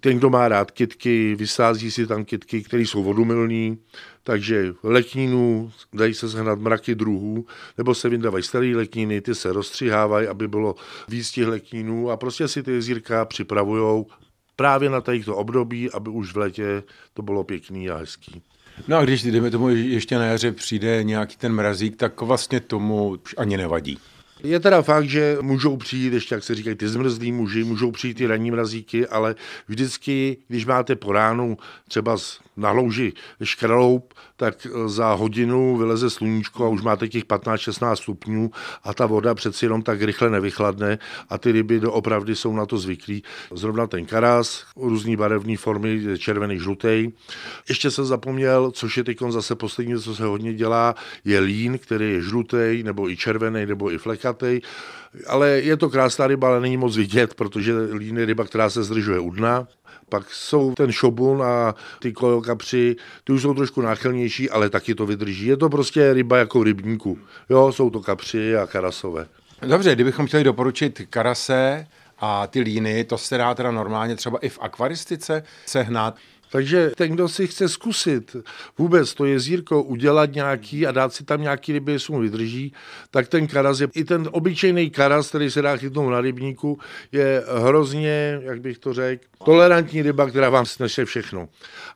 Ten, 0.00 0.18
kdo 0.18 0.30
má 0.30 0.48
rád 0.48 0.70
kytky, 0.70 1.34
vysází 1.34 1.90
si 1.90 2.06
tam 2.06 2.24
kytky, 2.24 2.62
které 2.62 2.82
jsou 2.82 3.02
vodumilní, 3.02 3.78
takže 4.26 4.74
lekninu, 4.82 5.72
dají 5.92 6.14
se 6.14 6.28
sehnat 6.28 6.58
mraky 6.58 6.94
druhů, 6.94 7.46
nebo 7.78 7.94
se 7.94 8.08
vyndávají 8.08 8.44
staré 8.44 8.76
lekniny, 8.76 9.20
ty 9.20 9.34
se 9.34 9.52
rozstřihávají, 9.52 10.26
aby 10.26 10.48
bylo 10.48 10.74
víc 11.08 11.30
těch 11.30 11.46
leknínů 11.46 12.10
a 12.10 12.16
prostě 12.16 12.48
si 12.48 12.62
ty 12.62 12.72
jezírka 12.72 13.24
připravují 13.24 14.04
právě 14.56 14.90
na 14.90 15.00
těchto 15.00 15.36
období, 15.36 15.90
aby 15.90 16.10
už 16.10 16.32
v 16.32 16.36
létě 16.36 16.82
to 17.14 17.22
bylo 17.22 17.44
pěkný 17.44 17.90
a 17.90 17.96
hezký. 17.96 18.42
No 18.88 18.96
a 18.96 19.04
když, 19.04 19.22
jdeme 19.22 19.50
tomu, 19.50 19.68
ještě 19.68 20.18
na 20.18 20.24
jaře 20.24 20.52
přijde 20.52 21.04
nějaký 21.04 21.36
ten 21.36 21.52
mrazík, 21.52 21.96
tak 21.96 22.20
vlastně 22.20 22.60
tomu 22.60 23.16
ani 23.36 23.56
nevadí. 23.56 23.98
Je 24.44 24.60
teda 24.60 24.82
fakt, 24.82 25.08
že 25.08 25.38
můžou 25.40 25.76
přijít, 25.76 26.12
ještě 26.12 26.34
jak 26.34 26.44
se 26.44 26.54
říkají, 26.54 26.76
ty 26.76 26.88
zmrzlí 26.88 27.32
muži, 27.32 27.64
můžou 27.64 27.90
přijít 27.90 28.14
ty 28.14 28.26
ranní 28.26 28.50
mrazíky, 28.50 29.06
ale 29.06 29.34
vždycky, 29.68 30.36
když 30.48 30.66
máte 30.66 30.96
po 30.96 31.12
ránu 31.12 31.58
třeba 31.88 32.16
na 32.56 32.70
louži 32.70 33.12
škraloup, 33.42 34.14
tak 34.36 34.66
za 34.86 35.12
hodinu 35.12 35.76
vyleze 35.76 36.10
sluníčko 36.10 36.64
a 36.64 36.68
už 36.68 36.82
máte 36.82 37.08
těch 37.08 37.24
15-16 37.24 37.96
stupňů 37.96 38.50
a 38.84 38.94
ta 38.94 39.06
voda 39.06 39.34
přeci 39.34 39.64
jenom 39.64 39.82
tak 39.82 40.02
rychle 40.02 40.30
nevychladne 40.30 40.98
a 41.28 41.38
ty 41.38 41.52
ryby 41.52 41.80
doopravdy 41.80 42.36
jsou 42.36 42.52
na 42.52 42.66
to 42.66 42.78
zvyklí. 42.78 43.22
Zrovna 43.54 43.86
ten 43.86 44.06
karas, 44.06 44.64
různý 44.76 45.16
barevné 45.16 45.56
formy, 45.56 46.18
červený, 46.18 46.58
žlutý. 46.58 47.12
Ještě 47.68 47.90
jsem 47.90 48.04
zapomněl, 48.04 48.70
což 48.70 48.96
je 48.96 49.04
teď 49.04 49.18
zase 49.28 49.54
poslední, 49.54 50.02
co 50.02 50.14
se 50.14 50.24
hodně 50.24 50.54
dělá, 50.54 50.94
je 51.24 51.40
lín, 51.40 51.78
který 51.78 52.12
je 52.12 52.22
žlutý, 52.22 52.82
nebo 52.82 53.10
i 53.10 53.16
červený, 53.16 53.66
nebo 53.66 53.92
i 53.92 53.98
flek 53.98 54.16
plechatý, 54.16 54.60
ale 55.26 55.48
je 55.60 55.76
to 55.76 55.90
krásná 55.90 56.26
ryba, 56.26 56.48
ale 56.48 56.60
není 56.60 56.76
moc 56.76 56.96
vidět, 56.96 57.34
protože 57.34 57.72
líny 57.92 58.24
ryba, 58.24 58.44
která 58.44 58.70
se 58.70 58.82
zdržuje 58.82 59.18
u 59.18 59.30
dna. 59.30 59.68
Pak 60.08 60.32
jsou 60.32 60.74
ten 60.74 60.92
šobun 60.92 61.42
a 61.42 61.74
ty 61.98 62.12
kojokapři, 62.12 62.96
ty 63.24 63.32
už 63.32 63.42
jsou 63.42 63.54
trošku 63.54 63.80
náchylnější, 63.80 64.50
ale 64.50 64.70
taky 64.70 64.94
to 64.94 65.06
vydrží. 65.06 65.46
Je 65.46 65.56
to 65.56 65.68
prostě 65.68 66.12
ryba 66.12 66.38
jako 66.38 66.62
rybníku. 66.62 67.18
Jo, 67.50 67.72
jsou 67.72 67.90
to 67.90 68.00
kapři 68.00 68.56
a 68.56 68.66
karasové. 68.66 69.26
Dobře, 69.62 69.94
kdybychom 69.94 70.26
chtěli 70.26 70.44
doporučit 70.44 71.02
karase 71.10 71.86
a 72.18 72.46
ty 72.46 72.60
líny, 72.60 73.04
to 73.04 73.18
se 73.18 73.38
dá 73.38 73.54
teda 73.54 73.70
normálně 73.70 74.16
třeba 74.16 74.38
i 74.38 74.48
v 74.48 74.58
akvaristice 74.62 75.42
sehnat. 75.66 76.16
Takže 76.50 76.90
ten, 76.96 77.12
kdo 77.12 77.28
si 77.28 77.46
chce 77.46 77.68
zkusit 77.68 78.36
vůbec 78.78 79.14
to 79.14 79.24
jezírko 79.24 79.82
udělat 79.82 80.32
nějaký 80.32 80.86
a 80.86 80.92
dát 80.92 81.14
si 81.14 81.24
tam 81.24 81.42
nějaký 81.42 81.72
ryby, 81.72 81.92
jestli 81.92 82.12
mu 82.14 82.20
vydrží, 82.20 82.72
tak 83.10 83.28
ten 83.28 83.46
karas 83.46 83.80
je, 83.80 83.88
i 83.94 84.04
ten 84.04 84.28
obyčejný 84.32 84.90
karas, 84.90 85.28
který 85.28 85.50
se 85.50 85.62
dá 85.62 85.76
chytnout 85.76 86.12
na 86.12 86.20
rybníku, 86.20 86.78
je 87.12 87.42
hrozně, 87.62 88.40
jak 88.42 88.60
bych 88.60 88.78
to 88.78 88.92
řekl, 88.92 89.24
tolerantní 89.44 90.02
ryba, 90.02 90.26
která 90.26 90.50
vám 90.50 90.66
snese 90.66 91.04
všechno. 91.04 91.48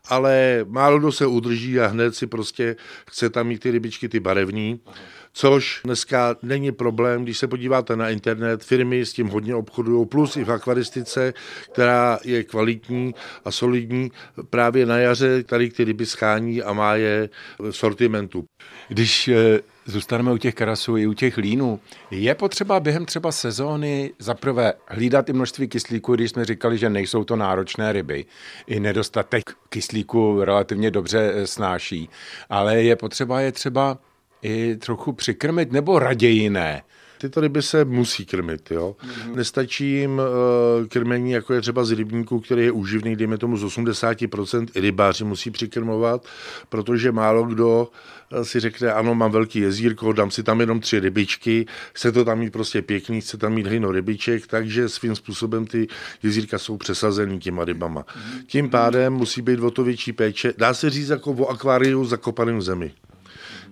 Ale 0.08 0.64
málo 0.68 0.98
kdo 0.98 1.12
se 1.12 1.26
udrží 1.26 1.80
a 1.80 1.86
hned 1.86 2.14
si 2.14 2.26
prostě 2.26 2.76
chce 3.10 3.30
tam 3.30 3.46
mít 3.46 3.60
ty 3.60 3.70
rybičky, 3.70 4.08
ty 4.08 4.20
barevní. 4.20 4.80
Aha 4.86 5.19
což 5.32 5.80
dneska 5.84 6.36
není 6.42 6.72
problém, 6.72 7.22
když 7.22 7.38
se 7.38 7.48
podíváte 7.48 7.96
na 7.96 8.10
internet, 8.10 8.64
firmy 8.64 9.06
s 9.06 9.12
tím 9.12 9.28
hodně 9.28 9.54
obchodují, 9.54 10.06
plus 10.06 10.36
i 10.36 10.44
v 10.44 10.52
akvaristice, 10.52 11.34
která 11.72 12.18
je 12.24 12.44
kvalitní 12.44 13.14
a 13.44 13.50
solidní, 13.50 14.12
právě 14.50 14.86
na 14.86 14.98
jaře 14.98 15.42
tady 15.42 15.70
ty 15.70 15.84
ryby 15.84 16.06
schání 16.06 16.62
a 16.62 16.72
má 16.72 16.94
je 16.94 17.28
v 17.58 17.70
sortimentu. 17.70 18.44
Když 18.88 19.28
eh, 19.28 19.60
zůstaneme 19.86 20.32
u 20.32 20.36
těch 20.38 20.54
karasů 20.54 20.96
i 20.96 21.06
u 21.06 21.12
těch 21.12 21.36
línů, 21.36 21.80
je 22.10 22.34
potřeba 22.34 22.80
během 22.80 23.06
třeba 23.06 23.32
sezóny 23.32 24.12
zaprvé 24.18 24.72
hlídat 24.88 25.28
i 25.28 25.32
množství 25.32 25.68
kyslíku, 25.68 26.14
když 26.14 26.30
jsme 26.30 26.44
říkali, 26.44 26.78
že 26.78 26.90
nejsou 26.90 27.24
to 27.24 27.36
náročné 27.36 27.92
ryby. 27.92 28.24
I 28.66 28.80
nedostatek 28.80 29.50
kyslíku 29.68 30.44
relativně 30.44 30.90
dobře 30.90 31.32
eh, 31.34 31.46
snáší, 31.46 32.08
ale 32.50 32.82
je 32.82 32.96
potřeba 32.96 33.40
je 33.40 33.52
třeba 33.52 33.98
i 34.42 34.76
trochu 34.76 35.12
přikrmit, 35.12 35.72
nebo 35.72 35.98
raději 35.98 36.50
ne? 36.50 36.82
Tyto 37.20 37.40
ryby 37.40 37.62
se 37.62 37.84
musí 37.84 38.26
krmit. 38.26 38.70
Jo? 38.70 38.96
Mm-hmm. 39.00 39.34
Nestačí 39.34 39.90
jim 39.90 40.18
uh, 40.18 40.86
krmení, 40.86 41.32
jako 41.32 41.54
je 41.54 41.60
třeba 41.60 41.84
z 41.84 41.92
rybníku, 41.92 42.40
který 42.40 42.64
je 42.64 42.72
uživný, 42.72 43.16
dejme 43.16 43.38
tomu 43.38 43.56
z 43.56 43.64
80%, 43.64 44.66
i 44.74 44.80
rybáři 44.80 45.24
musí 45.24 45.50
přikrmovat, 45.50 46.26
protože 46.68 47.12
málo 47.12 47.44
kdo 47.44 47.88
eh, 48.32 48.44
si 48.44 48.60
řekne, 48.60 48.92
ano, 48.92 49.14
mám 49.14 49.30
velký 49.30 49.58
jezírko, 49.58 50.12
dám 50.12 50.30
si 50.30 50.42
tam 50.42 50.60
jenom 50.60 50.80
tři 50.80 51.00
rybičky, 51.00 51.66
chce 51.92 52.12
to 52.12 52.24
tam 52.24 52.38
mít 52.38 52.52
prostě 52.52 52.82
pěkný, 52.82 53.20
chce 53.20 53.36
tam 53.36 53.52
mít 53.52 53.66
hlino 53.66 53.92
rybiček, 53.92 54.46
takže 54.46 54.88
svým 54.88 55.16
způsobem 55.16 55.66
ty 55.66 55.88
jezírka 56.22 56.58
jsou 56.58 56.76
přesazený 56.76 57.38
těma 57.38 57.64
rybama. 57.64 58.00
Mm-hmm. 58.00 58.46
Tím 58.46 58.70
pádem 58.70 59.12
musí 59.12 59.42
být 59.42 59.60
o 59.60 59.70
to 59.70 59.84
větší 59.84 60.12
péče. 60.12 60.52
Dá 60.58 60.74
se 60.74 60.90
říct 60.90 61.08
jako 61.08 61.32
o 61.32 61.46
akváriu 61.46 62.04
zakopaném 62.04 62.58
v 62.58 62.62
zemi. 62.62 62.92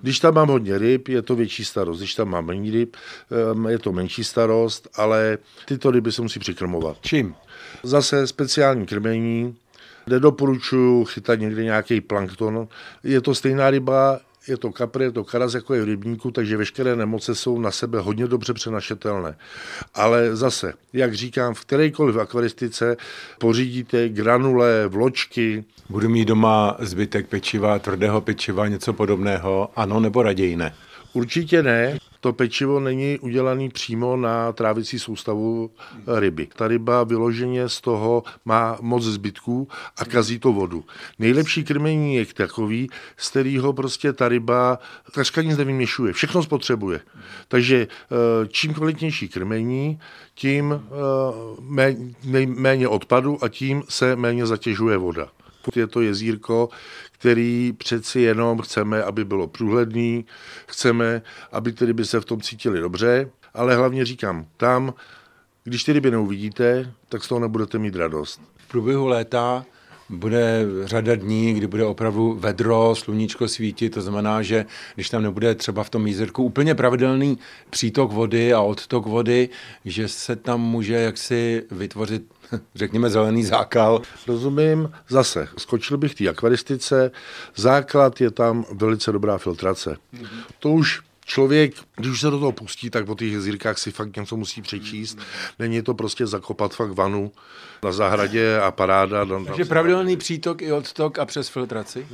Když 0.02 0.20
tam 0.20 0.34
mám 0.34 0.48
hodně 0.48 0.78
ryb, 0.78 1.08
je 1.08 1.22
to 1.22 1.36
větší 1.36 1.64
starost. 1.64 1.98
Když 1.98 2.14
tam 2.14 2.28
mám 2.28 2.46
méně 2.46 2.70
ryb, 2.70 2.96
je 3.68 3.78
to 3.78 3.92
menší 3.92 4.24
starost, 4.24 4.88
ale 4.94 5.38
tyto 5.66 5.90
ryby 5.90 6.12
se 6.12 6.22
musí 6.22 6.40
přikrmovat. 6.40 6.96
Čím? 7.00 7.34
Zase 7.82 8.26
speciální 8.26 8.86
krmení, 8.86 9.56
Nedoporučuju 10.08 11.04
chytat 11.04 11.40
někde 11.40 11.64
nějaký 11.64 12.00
plankton. 12.00 12.68
Je 13.04 13.20
to 13.20 13.34
stejná 13.34 13.70
ryba, 13.70 14.20
je 14.48 14.56
to 14.56 14.72
kapr, 14.72 15.02
je 15.02 15.12
to 15.12 15.24
karas, 15.24 15.54
jako 15.54 15.74
je 15.74 15.82
v 15.82 15.84
rybníku, 15.84 16.30
takže 16.30 16.56
veškeré 16.56 16.96
nemoce 16.96 17.34
jsou 17.34 17.60
na 17.60 17.70
sebe 17.70 18.00
hodně 18.00 18.26
dobře 18.26 18.54
přenašetelné. 18.54 19.36
Ale 19.94 20.36
zase, 20.36 20.72
jak 20.92 21.14
říkám, 21.14 21.54
v 21.54 21.60
kterékoliv 21.60 22.16
akvaristice 22.16 22.96
pořídíte 23.38 24.08
granule, 24.08 24.88
vločky. 24.88 25.64
Budu 25.88 26.08
mít 26.08 26.24
doma 26.24 26.76
zbytek 26.80 27.28
pečiva, 27.28 27.78
tvrdého 27.78 28.20
pečiva, 28.20 28.68
něco 28.68 28.92
podobného, 28.92 29.70
ano 29.76 30.00
nebo 30.00 30.22
raději 30.22 30.56
ne? 30.56 30.74
Určitě 31.12 31.62
ne 31.62 31.98
to 32.20 32.32
pečivo 32.32 32.80
není 32.80 33.18
udělané 33.18 33.68
přímo 33.68 34.16
na 34.16 34.52
trávicí 34.52 34.98
soustavu 34.98 35.70
ryby. 36.06 36.48
Ta 36.56 36.68
ryba 36.68 37.04
vyloženě 37.04 37.68
z 37.68 37.80
toho 37.80 38.22
má 38.44 38.78
moc 38.80 39.02
zbytků 39.02 39.68
a 39.96 40.04
kazí 40.04 40.38
to 40.38 40.52
vodu. 40.52 40.84
Nejlepší 41.18 41.64
krmení 41.64 42.14
je 42.14 42.26
takový, 42.26 42.90
z 43.16 43.30
kterého 43.30 43.72
prostě 43.72 44.12
ta 44.12 44.28
ryba 44.28 44.78
takřka 45.14 45.42
nic 45.42 45.58
nevyměšuje, 45.58 46.12
všechno 46.12 46.42
spotřebuje. 46.42 47.00
Takže 47.48 47.76
eh, 47.86 48.48
čím 48.48 48.74
kvalitnější 48.74 49.28
krmení, 49.28 50.00
tím 50.34 50.82
eh, 51.72 52.46
méně 52.46 52.88
odpadu 52.88 53.44
a 53.44 53.48
tím 53.48 53.82
se 53.88 54.16
méně 54.16 54.46
zatěžuje 54.46 54.96
voda. 54.96 55.28
Je 55.76 55.86
to 55.86 56.00
jezírko, 56.00 56.68
který 57.18 57.72
přeci 57.78 58.20
jenom 58.20 58.60
chceme, 58.60 59.02
aby 59.02 59.24
bylo 59.24 59.46
průhledný, 59.46 60.24
chceme, 60.66 61.22
aby 61.52 61.72
ty 61.72 61.84
ryby 61.86 62.04
se 62.04 62.20
v 62.20 62.24
tom 62.24 62.40
cítili 62.40 62.80
dobře, 62.80 63.30
ale 63.54 63.76
hlavně 63.76 64.04
říkám, 64.04 64.46
tam, 64.56 64.94
když 65.64 65.84
ty 65.84 65.92
ryby 65.92 66.10
neuvidíte, 66.10 66.92
tak 67.08 67.24
z 67.24 67.28
toho 67.28 67.40
nebudete 67.40 67.78
mít 67.78 67.96
radost. 67.96 68.40
V 68.56 68.68
průběhu 68.68 69.06
léta 69.06 69.64
bude 70.08 70.66
řada 70.84 71.14
dní, 71.14 71.54
kdy 71.54 71.66
bude 71.66 71.84
opravdu 71.84 72.36
vedro, 72.40 72.94
sluníčko 72.94 73.48
svítit, 73.48 73.90
to 73.90 74.00
znamená, 74.00 74.42
že 74.42 74.66
když 74.94 75.10
tam 75.10 75.22
nebude 75.22 75.54
třeba 75.54 75.84
v 75.84 75.90
tom 75.90 76.06
jízerku 76.06 76.42
úplně 76.42 76.74
pravidelný 76.74 77.38
přítok 77.70 78.12
vody 78.12 78.52
a 78.52 78.60
odtok 78.60 79.06
vody, 79.06 79.48
že 79.84 80.08
se 80.08 80.36
tam 80.36 80.60
může 80.60 80.94
jaksi 80.94 81.62
vytvořit 81.70 82.22
řekněme, 82.74 83.10
zelený 83.10 83.44
zákal. 83.44 84.02
Rozumím, 84.26 84.90
zase, 85.08 85.48
skočil 85.58 85.96
bych 85.96 86.14
té 86.14 86.28
akvaristice, 86.28 87.10
základ 87.56 88.20
je 88.20 88.30
tam 88.30 88.64
velice 88.72 89.12
dobrá 89.12 89.38
filtrace. 89.38 89.96
Mm-hmm. 90.14 90.26
To 90.58 90.70
už 90.70 91.00
člověk, 91.28 91.74
když 91.96 92.10
už 92.12 92.20
se 92.20 92.30
do 92.30 92.38
toho 92.38 92.52
pustí, 92.52 92.90
tak 92.90 93.06
po 93.06 93.14
těch 93.14 93.32
jezírkách 93.32 93.78
si 93.78 93.92
fakt 93.92 94.16
něco 94.16 94.36
musí 94.36 94.62
přečíst. 94.62 95.18
Není 95.58 95.82
to 95.82 95.94
prostě 95.94 96.26
zakopat 96.26 96.74
fakt 96.74 96.90
vanu 96.90 97.32
na 97.84 97.92
zahradě 97.92 98.60
a 98.60 98.70
paráda. 98.70 99.26
Takže 99.46 99.64
pravidelný 99.64 100.16
přítok 100.16 100.62
i 100.62 100.72
odtok 100.72 101.18
a 101.18 101.24
přes 101.24 101.48
filtraci? 101.48 102.06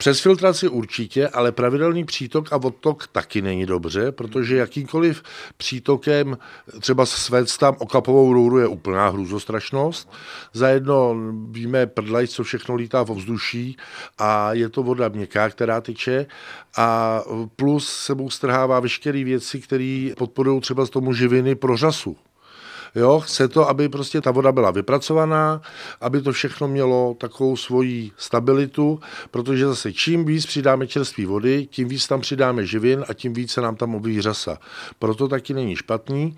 Přes 0.00 0.20
filtraci 0.20 0.68
určitě, 0.68 1.28
ale 1.28 1.52
pravidelný 1.52 2.04
přítok 2.04 2.52
a 2.52 2.56
odtok 2.56 3.06
taky 3.06 3.42
není 3.42 3.66
dobře, 3.66 4.12
protože 4.12 4.56
jakýmkoliv 4.56 5.22
přítokem, 5.56 6.38
třeba 6.80 7.06
svec 7.06 7.58
tam 7.58 7.76
okapovou 7.78 8.32
rouru 8.32 8.58
je 8.58 8.66
úplná 8.66 9.08
hrůzostrašnost. 9.08 10.12
Zajedno 10.52 11.16
víme 11.50 11.86
prdlaj, 11.86 12.26
co 12.26 12.44
všechno 12.44 12.74
lítá 12.74 13.02
v 13.02 13.10
ovzduší 13.10 13.76
a 14.18 14.52
je 14.52 14.68
to 14.68 14.82
voda 14.82 15.08
měkká, 15.08 15.50
která 15.50 15.80
tyče 15.80 16.26
a 16.76 17.20
plus 17.56 17.88
sebou 17.92 18.30
strhává 18.30 18.80
veškeré 18.80 19.24
věci, 19.24 19.60
které 19.60 20.10
podporují 20.18 20.60
třeba 20.60 20.86
z 20.86 20.90
tomu 20.90 21.14
živiny 21.14 21.54
pro 21.54 21.76
řasu. 21.76 22.16
Jo, 22.94 23.20
chce 23.20 23.48
to, 23.48 23.68
aby 23.68 23.88
prostě 23.88 24.20
ta 24.20 24.30
voda 24.30 24.52
byla 24.52 24.70
vypracovaná, 24.70 25.62
aby 26.00 26.22
to 26.22 26.32
všechno 26.32 26.68
mělo 26.68 27.16
takovou 27.18 27.56
svoji 27.56 28.10
stabilitu, 28.16 29.00
protože 29.30 29.66
zase 29.66 29.92
čím 29.92 30.24
víc 30.24 30.46
přidáme 30.46 30.86
čerstvé 30.86 31.26
vody, 31.26 31.68
tím 31.70 31.88
víc 31.88 32.06
tam 32.06 32.20
přidáme 32.20 32.66
živin 32.66 33.04
a 33.08 33.14
tím 33.14 33.32
víc 33.32 33.52
se 33.52 33.60
nám 33.60 33.76
tam 33.76 33.94
objeví 33.94 34.20
řasa. 34.20 34.58
Proto 34.98 35.28
taky 35.28 35.54
není 35.54 35.76
špatný 35.76 36.36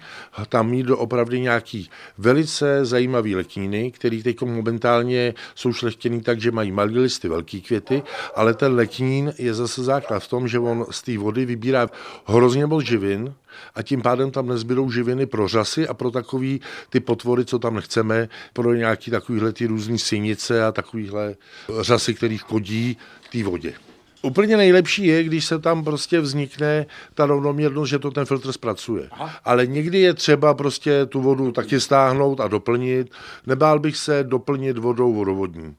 tam 0.48 0.70
mít 0.70 0.86
do 0.86 0.98
opravdu 0.98 1.36
nějaký 1.36 1.90
velice 2.18 2.84
zajímavý 2.84 3.36
lekníny, 3.36 3.92
který 3.92 4.22
teď 4.22 4.42
momentálně 4.42 5.34
jsou 5.54 5.72
šlechtěný 5.72 6.20
tak, 6.20 6.40
že 6.40 6.50
mají 6.50 6.72
malé 6.72 6.92
listy, 6.92 7.28
velké 7.28 7.60
květy, 7.60 8.02
ale 8.34 8.54
ten 8.54 8.74
leknín 8.74 9.32
je 9.38 9.54
zase 9.54 9.82
základ 9.82 10.20
v 10.20 10.28
tom, 10.28 10.48
že 10.48 10.58
on 10.58 10.86
z 10.90 11.02
té 11.02 11.18
vody 11.18 11.44
vybírá 11.44 11.88
hrozně 12.26 12.66
moc 12.66 12.84
živin, 12.84 13.34
a 13.74 13.82
tím 13.82 14.02
pádem 14.02 14.30
tam 14.30 14.48
nezbydou 14.48 14.90
živiny 14.90 15.26
pro 15.26 15.48
řasy 15.48 15.88
a 15.88 15.94
pro 15.94 16.10
takový 16.10 16.60
ty 16.90 17.00
potvory, 17.00 17.44
co 17.44 17.58
tam 17.58 17.74
nechceme, 17.74 18.28
pro 18.52 18.74
nějaký 18.74 19.10
takovýhle 19.10 19.52
ty 19.52 19.66
různý 19.66 19.98
synice 19.98 20.64
a 20.64 20.72
takovýhle 20.72 21.34
řasy, 21.80 22.14
který 22.14 22.38
chodí 22.38 22.96
té 23.32 23.44
vodě. 23.44 23.74
Úplně 24.22 24.56
nejlepší 24.56 25.06
je, 25.06 25.24
když 25.24 25.44
se 25.44 25.58
tam 25.58 25.84
prostě 25.84 26.20
vznikne 26.20 26.86
ta 27.14 27.26
rovnoměrnost, 27.26 27.88
že 27.88 27.98
to 27.98 28.10
ten 28.10 28.24
filtr 28.24 28.52
zpracuje. 28.52 29.08
Aha. 29.10 29.30
Ale 29.44 29.66
někdy 29.66 29.98
je 29.98 30.14
třeba 30.14 30.54
prostě 30.54 31.06
tu 31.06 31.20
vodu 31.20 31.52
taky 31.52 31.80
stáhnout 31.80 32.40
a 32.40 32.48
doplnit. 32.48 33.12
Nebál 33.46 33.78
bych 33.78 33.96
se 33.96 34.24
doplnit 34.24 34.78
vodou 34.78 35.14
vodovodní. 35.14 35.74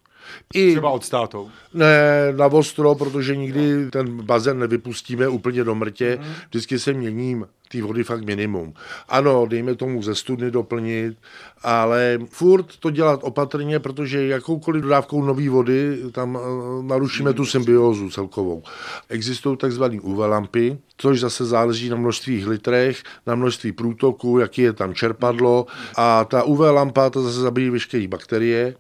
I, 0.54 0.72
Třeba 0.72 0.90
od 0.90 1.06
státou? 1.06 1.50
Ne, 1.74 2.34
na 2.36 2.46
ostro, 2.46 2.96
protože 2.96 3.36
nikdy 3.36 3.90
ten 3.92 4.22
bazén 4.22 4.60
nevypustíme 4.60 5.28
úplně 5.28 5.64
do 5.64 5.76
mrtě. 5.76 6.20
Mm. 6.22 6.34
Vždycky 6.50 6.80
se 6.80 6.94
měním 6.94 7.46
ty 7.74 7.82
vody 7.82 8.04
fakt 8.04 8.26
minimum. 8.26 8.74
Ano, 9.10 9.46
dejme 9.46 9.76
tomu 9.76 10.04
ze 10.04 10.16
studny 10.16 10.52
doplnit, 10.52 11.18
ale 11.64 12.20
furt 12.30 12.66
to 12.80 12.90
dělat 12.90 13.20
opatrně, 13.24 13.80
protože 13.80 14.28
jakoukoliv 14.28 14.84
dodávkou 14.84 15.24
nové 15.24 15.50
vody 15.50 15.98
tam 16.12 16.38
eh, 16.38 16.84
narušíme 16.84 17.34
tu 17.34 17.46
symbiózu 17.46 18.10
celkovou. 18.10 18.64
Existují 19.10 19.58
takzvané 19.58 20.02
UV 20.02 20.18
lampy, 20.18 20.78
což 20.98 21.20
zase 21.20 21.46
záleží 21.46 21.90
na 21.90 21.96
množství 21.96 22.46
litrech, 22.46 23.04
na 23.28 23.36
množství 23.36 23.72
průtoku, 23.72 24.40
jaký 24.40 24.62
je 24.62 24.74
tam 24.74 24.94
čerpadlo 24.94 25.66
a 25.98 26.26
ta 26.26 26.44
UV 26.44 26.60
lampa 26.60 27.10
to 27.10 27.22
zase 27.22 27.42
zabíjí 27.42 27.70
veškeré 27.70 28.08
bakterie, 28.08 28.76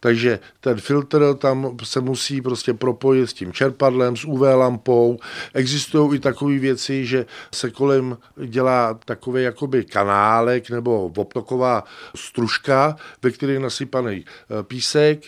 takže 0.00 0.38
ten 0.60 0.80
filtr 0.80 1.34
tam 1.38 1.76
se 1.82 2.00
musí 2.00 2.40
prostě 2.42 2.74
propojit 2.74 3.30
s 3.30 3.32
tím 3.32 3.52
čerpadlem, 3.52 4.16
s 4.16 4.24
UV 4.24 4.40
lampou. 4.40 5.18
Existují 5.54 6.16
i 6.16 6.20
takové 6.20 6.58
věci, 6.58 7.06
že 7.06 7.26
se 7.54 7.70
kolem 7.70 8.18
dělá 8.46 8.98
takový 9.04 9.42
jakoby 9.42 9.84
kanálek 9.84 10.70
nebo 10.70 11.12
obtoková 11.16 11.84
stružka, 12.16 12.96
ve 13.22 13.30
které 13.30 13.52
je 13.52 13.60
nasypaný 13.60 14.24
eh, 14.24 14.62
písek 14.62 15.24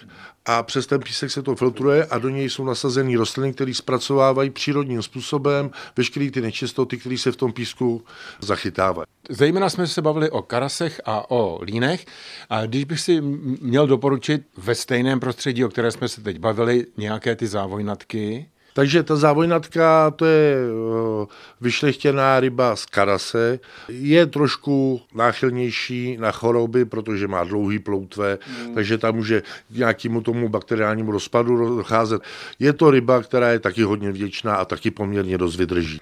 a 0.46 0.62
přes 0.62 0.86
ten 0.86 1.00
písek 1.00 1.30
se 1.30 1.42
to 1.42 1.56
filtruje 1.56 2.04
a 2.04 2.18
do 2.18 2.28
něj 2.28 2.50
jsou 2.50 2.64
nasazeny 2.64 3.16
rostliny, 3.16 3.52
které 3.52 3.74
zpracovávají 3.74 4.50
přírodním 4.50 5.02
způsobem 5.02 5.70
veškeré 5.96 6.30
ty 6.30 6.40
nečistoty, 6.40 6.96
které 6.96 7.18
se 7.18 7.32
v 7.32 7.36
tom 7.36 7.52
písku 7.52 8.04
zachytávají. 8.40 9.06
Zejména 9.28 9.70
jsme 9.70 9.86
se 9.86 10.02
bavili 10.02 10.30
o 10.30 10.42
karasech 10.42 11.00
a 11.04 11.30
o 11.30 11.58
línech. 11.62 12.06
A 12.50 12.66
když 12.66 12.84
bych 12.84 13.00
si 13.00 13.20
měl 13.60 13.86
doporučit 13.86 14.42
ve 14.56 14.74
stejném 14.74 15.20
prostředí, 15.20 15.64
o 15.64 15.68
které 15.68 15.90
jsme 15.90 16.08
se 16.08 16.20
teď 16.20 16.38
bavili, 16.38 16.86
nějaké 16.96 17.36
ty 17.36 17.46
závojnatky, 17.46 18.48
takže 18.76 19.02
ta 19.02 19.16
závojnatka, 19.16 20.10
to 20.10 20.24
je 20.24 20.56
eh, 20.56 21.26
vyšlechtěná 21.60 22.40
ryba 22.40 22.76
z 22.76 22.86
karase. 22.86 23.58
Je 23.88 24.26
trošku 24.26 25.00
náchylnější 25.14 26.16
na 26.20 26.30
choroby, 26.30 26.84
protože 26.84 27.28
má 27.28 27.44
dlouhý 27.44 27.78
ploutve, 27.78 28.38
mm. 28.66 28.74
takže 28.74 28.98
tam 28.98 29.14
může 29.14 29.40
k 29.72 29.76
nějakému 29.76 30.20
tomu 30.20 30.48
bakteriálnímu 30.48 31.12
rozpadu 31.12 31.76
docházet. 31.76 32.22
Je 32.58 32.72
to 32.72 32.90
ryba, 32.90 33.22
která 33.22 33.48
je 33.48 33.58
taky 33.58 33.82
hodně 33.82 34.12
vděčná 34.12 34.54
a 34.54 34.64
taky 34.64 34.90
poměrně 34.90 35.38
dost 35.38 35.56
vydrží. 35.56 36.00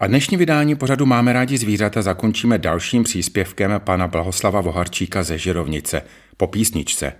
A 0.00 0.06
dnešní 0.06 0.36
vydání 0.36 0.74
pořadu 0.74 1.06
Máme 1.06 1.32
rádi 1.32 1.58
zvířata 1.58 2.02
zakončíme 2.02 2.58
dalším 2.58 3.04
příspěvkem 3.04 3.80
pana 3.84 4.08
Blahoslava 4.08 4.60
Voharčíka 4.60 5.22
ze 5.22 5.38
Žirovnice 5.38 6.02
po 6.36 6.46
písničce. 6.46 7.12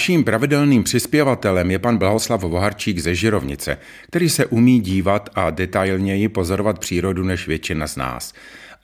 Naším 0.00 0.24
pravidelným 0.24 0.84
přispěvatelem 0.84 1.70
je 1.70 1.78
pan 1.78 1.98
Blahoslav 1.98 2.42
Voharčík 2.42 2.98
ze 2.98 3.14
Žirovnice, 3.14 3.78
který 4.06 4.30
se 4.30 4.46
umí 4.46 4.80
dívat 4.80 5.30
a 5.34 5.50
detailněji 5.50 6.28
pozorovat 6.28 6.78
přírodu 6.78 7.24
než 7.24 7.48
většina 7.48 7.86
z 7.86 7.96
nás. 7.96 8.32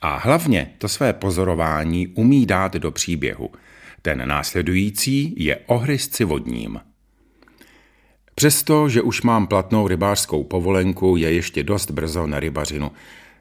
A 0.01 0.17
hlavně 0.17 0.71
to 0.77 0.87
své 0.87 1.13
pozorování 1.13 2.07
umí 2.07 2.45
dát 2.45 2.73
do 2.73 2.91
příběhu. 2.91 3.49
Ten 4.01 4.27
následující 4.27 5.33
je 5.37 5.59
o 5.65 5.83
vodním. 6.25 6.79
Přesto, 8.35 8.89
že 8.89 9.01
už 9.01 9.21
mám 9.21 9.47
platnou 9.47 9.87
rybářskou 9.87 10.43
povolenku, 10.43 11.15
je 11.17 11.33
ještě 11.33 11.63
dost 11.63 11.91
brzo 11.91 12.27
na 12.27 12.39
rybařinu. 12.39 12.91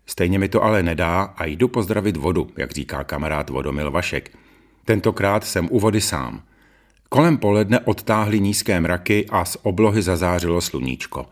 Stejně 0.07 0.39
mi 0.39 0.49
to 0.49 0.63
ale 0.63 0.83
nedá 0.83 1.23
a 1.23 1.45
jdu 1.45 1.69
pozdravit 1.69 2.17
vodu, 2.17 2.51
jak 2.57 2.71
říká 2.71 3.05
kamarád 3.05 3.51
Vodomil 3.51 3.91
Vašek. 3.91 4.31
Tentokrát 4.85 5.45
jsem 5.45 5.69
u 5.71 5.81
vody 5.81 6.01
sám– 6.01 6.43
Kolem 7.17 7.39
poledne 7.39 7.81
odtáhly 7.81 8.41
nízké 8.41 8.81
mraky 8.81 9.27
a 9.31 9.45
z 9.45 9.57
oblohy 9.63 10.03
zazářilo 10.03 10.61
sluníčko. 10.61 11.27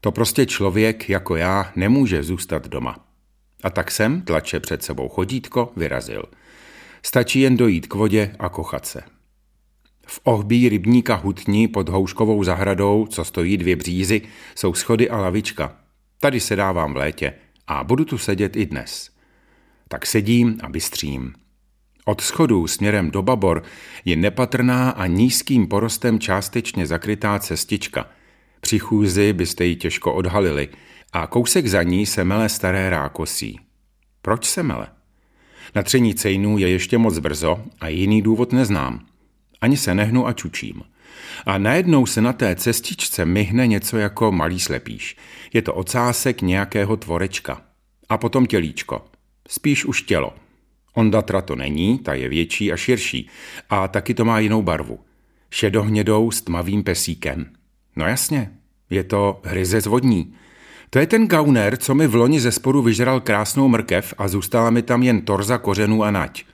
To 0.00 0.12
prostě 0.12 0.46
člověk 0.46 1.08
jako 1.08 1.36
já 1.36 1.72
nemůže 1.76 2.22
zůstat 2.22 2.68
doma. 2.68 2.96
A 3.62 3.70
tak 3.70 3.90
jsem, 3.90 4.22
tlače 4.22 4.60
před 4.60 4.82
sebou 4.82 5.08
chodítko, 5.08 5.72
vyrazil. 5.76 6.22
Stačí 7.02 7.40
jen 7.40 7.56
dojít 7.56 7.86
k 7.86 7.94
vodě 7.94 8.36
a 8.38 8.48
kochat 8.48 8.86
se. 8.86 9.02
V 10.06 10.20
ohbí 10.24 10.68
rybníka 10.68 11.14
hutní 11.14 11.68
pod 11.68 11.88
houškovou 11.88 12.44
zahradou, 12.44 13.06
co 13.06 13.24
stojí 13.24 13.56
dvě 13.56 13.76
břízy, 13.76 14.22
jsou 14.54 14.74
schody 14.74 15.10
a 15.10 15.16
lavička. 15.16 15.76
Tady 16.20 16.40
se 16.40 16.56
dávám 16.56 16.92
v 16.92 16.96
létě 16.96 17.32
a 17.66 17.84
budu 17.84 18.04
tu 18.04 18.18
sedět 18.18 18.56
i 18.56 18.66
dnes. 18.66 19.10
Tak 19.88 20.06
sedím 20.06 20.58
a 20.62 20.68
bystřím. 20.68 21.45
Od 22.08 22.20
schodů 22.20 22.66
směrem 22.66 23.10
do 23.10 23.22
Babor 23.22 23.62
je 24.04 24.16
nepatrná 24.16 24.90
a 24.90 25.06
nízkým 25.06 25.66
porostem 25.66 26.18
částečně 26.18 26.86
zakrytá 26.86 27.38
cestička. 27.38 28.08
Při 28.60 28.78
chůzi 28.78 29.32
byste 29.32 29.64
ji 29.64 29.76
těžko 29.76 30.14
odhalili 30.14 30.68
a 31.12 31.26
kousek 31.26 31.66
za 31.66 31.82
ní 31.82 32.06
se 32.06 32.24
mele 32.24 32.48
staré 32.48 32.90
rákosí. 32.90 33.60
Proč 34.22 34.44
se 34.44 34.62
mele? 34.62 34.86
Na 35.74 35.82
tření 35.82 36.14
cejnů 36.14 36.58
je 36.58 36.68
ještě 36.68 36.98
moc 36.98 37.18
brzo 37.18 37.62
a 37.80 37.88
jiný 37.88 38.22
důvod 38.22 38.52
neznám. 38.52 39.06
Ani 39.60 39.76
se 39.76 39.94
nehnu 39.94 40.26
a 40.26 40.32
čučím. 40.32 40.82
A 41.46 41.58
najednou 41.58 42.06
se 42.06 42.20
na 42.20 42.32
té 42.32 42.56
cestičce 42.56 43.24
myhne 43.24 43.66
něco 43.66 43.98
jako 43.98 44.32
malý 44.32 44.60
slepíš. 44.60 45.16
Je 45.52 45.62
to 45.62 45.74
ocásek 45.74 46.42
nějakého 46.42 46.96
tvorečka. 46.96 47.62
A 48.08 48.18
potom 48.18 48.46
tělíčko. 48.46 49.04
Spíš 49.48 49.84
už 49.84 50.02
tělo. 50.02 50.45
Ondatra 50.96 51.40
to 51.40 51.56
není, 51.56 51.98
ta 51.98 52.14
je 52.14 52.28
větší 52.28 52.72
a 52.72 52.76
širší 52.76 53.28
a 53.70 53.88
taky 53.88 54.14
to 54.14 54.24
má 54.24 54.38
jinou 54.38 54.62
barvu. 54.62 54.98
Šedohnědou 55.50 56.30
s 56.30 56.42
tmavým 56.42 56.82
pesíkem. 56.82 57.46
No 57.96 58.06
jasně, 58.06 58.50
je 58.90 59.04
to 59.04 59.40
hryzec 59.44 59.86
vodní. 59.86 60.34
To 60.90 60.98
je 60.98 61.06
ten 61.06 61.28
gauner, 61.28 61.76
co 61.76 61.94
mi 61.94 62.06
v 62.06 62.14
loni 62.14 62.40
ze 62.40 62.52
sporu 62.52 62.82
vyžral 62.82 63.20
krásnou 63.20 63.68
mrkev 63.68 64.14
a 64.18 64.28
zůstala 64.28 64.70
mi 64.70 64.82
tam 64.82 65.02
jen 65.02 65.22
torza 65.22 65.58
kořenů 65.58 66.04
a 66.04 66.10
nať. 66.10 66.44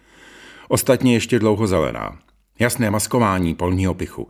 Ostatně 0.69 1.15
ještě 1.15 1.39
dlouho 1.39 1.67
zelená. 1.67 2.19
Jasné 2.59 2.91
maskování 2.91 3.55
polního 3.55 3.95
pichu. 3.95 4.29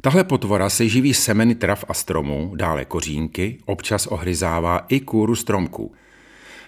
Tahle 0.00 0.24
potvora 0.24 0.70
se 0.70 0.88
živí 0.88 1.14
semeny 1.14 1.54
trav 1.54 1.84
a 1.88 1.94
stromů, 1.94 2.52
dále 2.56 2.84
kořínky, 2.84 3.58
občas 3.64 4.06
ohryzává 4.06 4.86
i 4.88 5.00
kůru 5.00 5.34
stromků– 5.34 5.92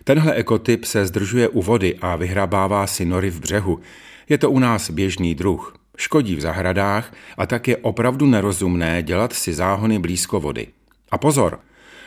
Tenhle 0.09 0.35
ekotyp 0.35 0.85
se 0.85 1.07
zdržuje 1.07 1.49
u 1.49 1.62
vody 1.62 1.95
a 2.01 2.16
vyhrabává 2.16 2.87
si 2.87 3.05
nory 3.05 3.31
v 3.31 3.40
břehu. 3.40 3.81
Je 4.29 4.38
to 4.38 4.51
u 4.51 4.59
nás 4.59 4.90
běžný 4.90 5.35
druh. 5.35 5.75
Škodí 5.97 6.35
v 6.35 6.40
zahradách 6.40 7.14
a 7.37 7.47
tak 7.47 7.69
je 7.69 7.77
opravdu 7.77 8.27
nerozumné 8.27 9.03
dělat 9.03 9.33
si 9.33 9.55
záhony 9.55 9.99
blízko 9.99 10.40
vody. 10.40 10.66
A 11.11 11.19
pozor, 11.19 11.61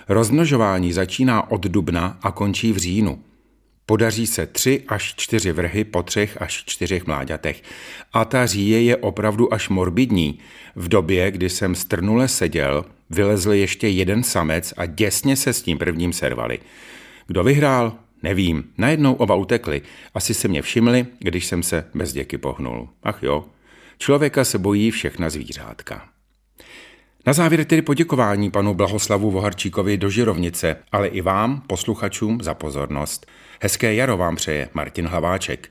rozmnožování 0.10 0.94
začíná 0.94 1.52
od 1.52 1.62
dubna 1.62 2.18
a 2.22 2.32
končí 2.32 2.74
v 2.74 2.78
říjnu. 2.78 3.20
Podaří 3.86 4.28
se 4.28 4.46
tři 4.46 4.84
až 4.88 5.14
čtyři 5.18 5.52
vrhy 5.52 5.84
po 5.84 6.04
třech 6.04 6.42
až 6.42 6.64
čtyřech 6.66 7.08
mláďatech. 7.08 7.64
A 8.14 8.26
ta 8.26 8.46
říje 8.46 8.82
je 8.82 8.98
opravdu 8.98 9.54
až 9.54 9.70
morbidní. 9.70 10.40
V 10.76 10.88
době, 10.88 11.32
kdy 11.32 11.50
jsem 11.50 11.76
strnule 11.76 12.28
seděl, 12.28 12.86
vylezl 13.10 13.52
ještě 13.52 13.88
jeden 13.88 14.24
samec 14.24 14.74
a 14.78 14.86
děsně 14.86 15.36
se 15.36 15.54
s 15.54 15.62
tím 15.62 15.78
prvním 15.78 16.14
servali. 16.14 16.60
Kdo 17.30 17.44
vyhrál? 17.44 17.94
Nevím. 18.24 18.64
Najednou 18.78 19.14
oba 19.14 19.36
utekli. 19.36 19.82
Asi 20.14 20.34
se 20.34 20.48
mě 20.48 20.62
všimli, 20.62 21.06
když 21.20 21.46
jsem 21.46 21.64
se 21.64 21.86
bez 21.94 22.14
děky 22.14 22.38
pohnul. 22.38 22.90
Ach 23.04 23.24
jo, 23.24 23.46
člověka 23.98 24.44
se 24.44 24.58
bojí 24.58 24.92
všechna 24.92 25.30
zvířátka. 25.30 26.10
Na 27.26 27.34
závěr 27.34 27.66
tedy 27.66 27.82
poděkování 27.82 28.52
panu 28.52 28.74
Blahoslavu 28.74 29.32
Voharčíkovi 29.32 29.98
do 29.98 30.10
Žirovnice, 30.10 30.76
ale 30.92 31.08
i 31.08 31.22
vám, 31.22 31.62
posluchačům, 31.68 32.42
za 32.42 32.54
pozornost. 32.54 33.26
Hezké 33.62 33.94
jaro 33.94 34.18
vám 34.18 34.36
přeje 34.36 34.70
Martin 34.74 35.08
Hlaváček. 35.08 35.70